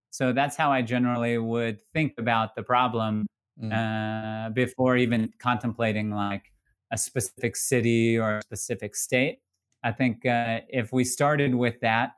[0.08, 3.26] So that's how I generally would think about the problem
[3.62, 3.70] mm.
[3.70, 6.44] uh, before even contemplating like
[6.90, 9.40] a specific city or a specific state.
[9.84, 12.12] I think uh, if we started with that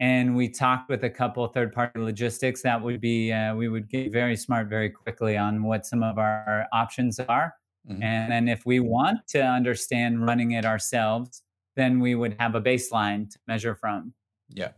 [0.00, 3.90] and we talked with a couple third party logistics, that would be, uh, we would
[3.90, 7.52] get very smart very quickly on what some of our options are.
[7.88, 8.02] Mm-hmm.
[8.02, 11.42] And then if we want to understand running it ourselves,
[11.76, 14.14] then we would have a baseline to measure from.
[14.48, 14.70] Yeah.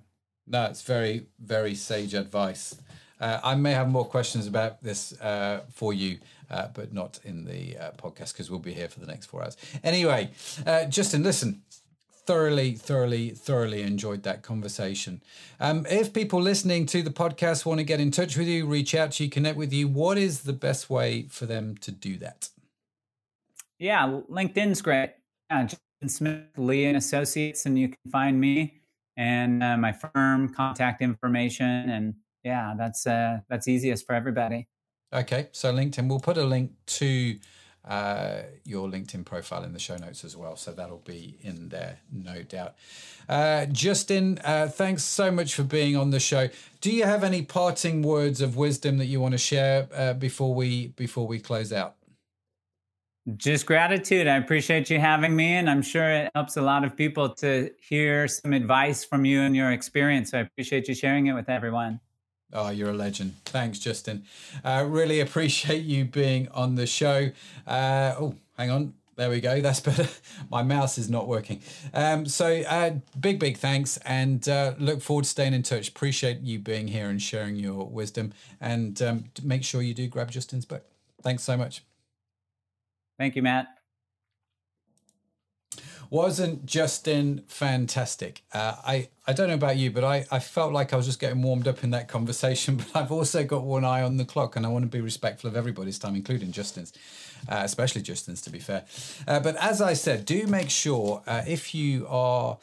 [0.46, 2.76] That's very, very sage advice.
[3.20, 6.18] Uh, I may have more questions about this uh, for you,
[6.50, 9.42] uh, but not in the uh, podcast because we'll be here for the next four
[9.42, 9.56] hours.
[9.82, 10.30] Anyway,
[10.66, 11.62] uh, Justin, listen,
[12.26, 15.22] thoroughly, thoroughly, thoroughly enjoyed that conversation.
[15.58, 18.94] Um, if people listening to the podcast want to get in touch with you, reach
[18.94, 22.18] out to you, connect with you, what is the best way for them to do
[22.18, 22.50] that?
[23.78, 25.12] Yeah, LinkedIn's great.
[25.50, 28.80] Yeah, Justin Smith, Lee and Associates, and you can find me
[29.16, 32.14] and uh, my firm contact information and
[32.46, 34.68] yeah, that's uh, that's easiest for everybody.
[35.12, 37.38] Okay, so LinkedIn, we'll put a link to
[37.84, 40.56] uh, your LinkedIn profile in the show notes as well.
[40.56, 42.74] So that'll be in there, no doubt.
[43.28, 46.48] Uh, Justin, uh, thanks so much for being on the show.
[46.80, 50.54] Do you have any parting words of wisdom that you want to share uh, before
[50.54, 51.96] we before we close out?
[53.36, 54.28] Just gratitude.
[54.28, 57.70] I appreciate you having me, and I'm sure it helps a lot of people to
[57.80, 60.30] hear some advice from you and your experience.
[60.30, 61.98] So I appreciate you sharing it with everyone.
[62.52, 63.34] Oh, you're a legend.
[63.46, 64.24] Thanks, Justin.
[64.64, 67.30] Uh, really appreciate you being on the show.
[67.66, 68.94] Uh, oh, hang on.
[69.16, 69.60] There we go.
[69.60, 70.08] That's better.
[70.50, 71.62] My mouse is not working.
[71.94, 75.88] Um, so, uh, big, big thanks and uh, look forward to staying in touch.
[75.88, 78.34] Appreciate you being here and sharing your wisdom.
[78.60, 80.84] And um, make sure you do grab Justin's book.
[81.22, 81.82] Thanks so much.
[83.18, 83.68] Thank you, Matt.
[86.10, 88.42] Wasn't Justin fantastic?
[88.52, 91.18] Uh, I, I don't know about you, but I, I felt like I was just
[91.18, 92.76] getting warmed up in that conversation.
[92.92, 95.48] But I've also got one eye on the clock and I want to be respectful
[95.50, 96.92] of everybody's time, including Justin's,
[97.48, 98.84] uh, especially Justin's, to be fair.
[99.26, 102.58] Uh, but as I said, do make sure uh, if you are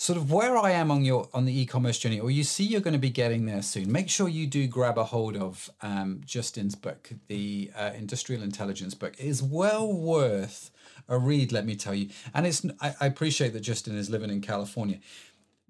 [0.00, 2.80] sort of where I am on your on the e-commerce journey, or you see you're
[2.80, 6.22] going to be getting there soon, make sure you do grab a hold of um,
[6.24, 9.12] Justin's book, the uh, Industrial Intelligence book.
[9.18, 10.70] It is well worth
[11.06, 12.08] a read, let me tell you.
[12.32, 15.00] And it's I, I appreciate that Justin is living in California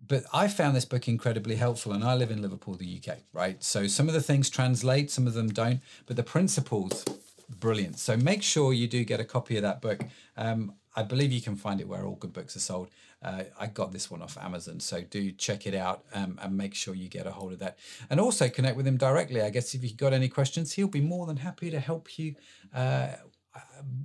[0.08, 3.62] but I found this book incredibly helpful, and I live in Liverpool, the UK, right?
[3.62, 7.04] So some of the things translate, some of them don't, but the principles,
[7.48, 7.98] brilliant.
[7.98, 10.00] So make sure you do get a copy of that book.
[10.36, 12.90] Um, I believe you can find it where all good books are sold.
[13.22, 16.74] Uh, I got this one off Amazon, so do check it out um, and make
[16.74, 17.78] sure you get a hold of that.
[18.08, 19.42] And also connect with him directly.
[19.42, 22.36] I guess if you've got any questions, he'll be more than happy to help you
[22.74, 23.08] uh,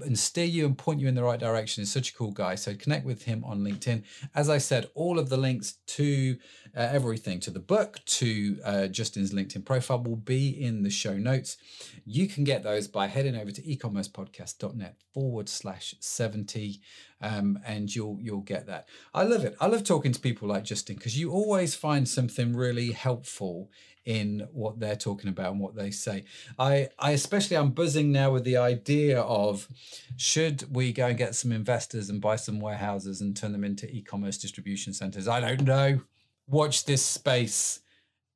[0.02, 2.56] and steer you and point you in the right direction is such a cool guy.
[2.56, 4.04] So connect with him on LinkedIn.
[4.34, 6.38] As I said, all of the links to
[6.76, 11.18] uh, everything, to the book, to uh, Justin's LinkedIn profile will be in the show
[11.18, 11.58] notes.
[12.06, 16.82] You can get those by heading over to ecommercepodcast.net forward slash 70
[17.22, 18.88] um, and you'll you'll get that.
[19.14, 19.56] I love it.
[19.60, 23.72] I love talking to people like Justin because you always find something really helpful
[24.06, 26.26] in what they're talking about and what they say.
[26.58, 29.68] I, I especially I'm buzzing now with the idea of
[30.16, 33.89] should we go and get some investors and buy some warehouses and turn them into
[33.89, 35.28] e-commerce distribution centers?
[35.28, 36.01] I don't know.
[36.47, 37.82] Watch this space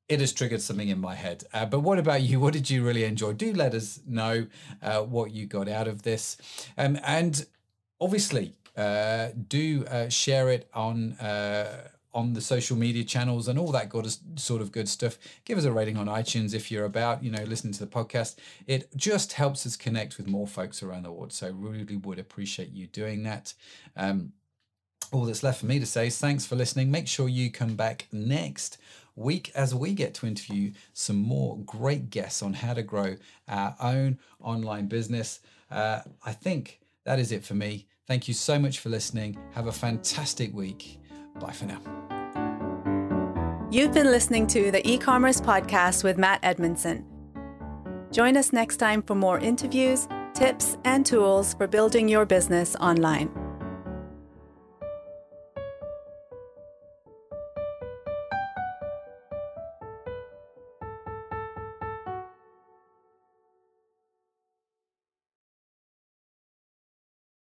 [0.09, 1.43] it has triggered something in my head.
[1.53, 2.39] Uh, but what about you?
[2.39, 3.33] What did you really enjoy?
[3.33, 4.47] Do let us know
[4.81, 6.35] uh, what you got out of this.
[6.77, 7.45] Um, and
[8.01, 13.71] obviously, uh, do uh, share it on uh, on the social media channels and all
[13.71, 14.07] that good
[14.39, 15.17] sort of good stuff.
[15.45, 18.37] Give us a rating on iTunes if you're about, you know, listening to the podcast.
[18.65, 21.31] It just helps us connect with more folks around the world.
[21.33, 23.53] So really would appreciate you doing that.
[23.95, 24.33] Um,
[25.11, 26.91] all that's left for me to say is thanks for listening.
[26.91, 28.77] Make sure you come back next
[29.15, 33.75] week as we get to interview some more great guests on how to grow our
[33.79, 35.41] own online business.
[35.69, 37.87] Uh, I think that is it for me.
[38.07, 39.37] Thank you so much for listening.
[39.53, 40.98] Have a fantastic week.
[41.39, 41.79] Bye for now.
[43.71, 47.05] You've been listening to the e commerce podcast with Matt Edmondson.
[48.11, 53.48] Join us next time for more interviews, tips, and tools for building your business online.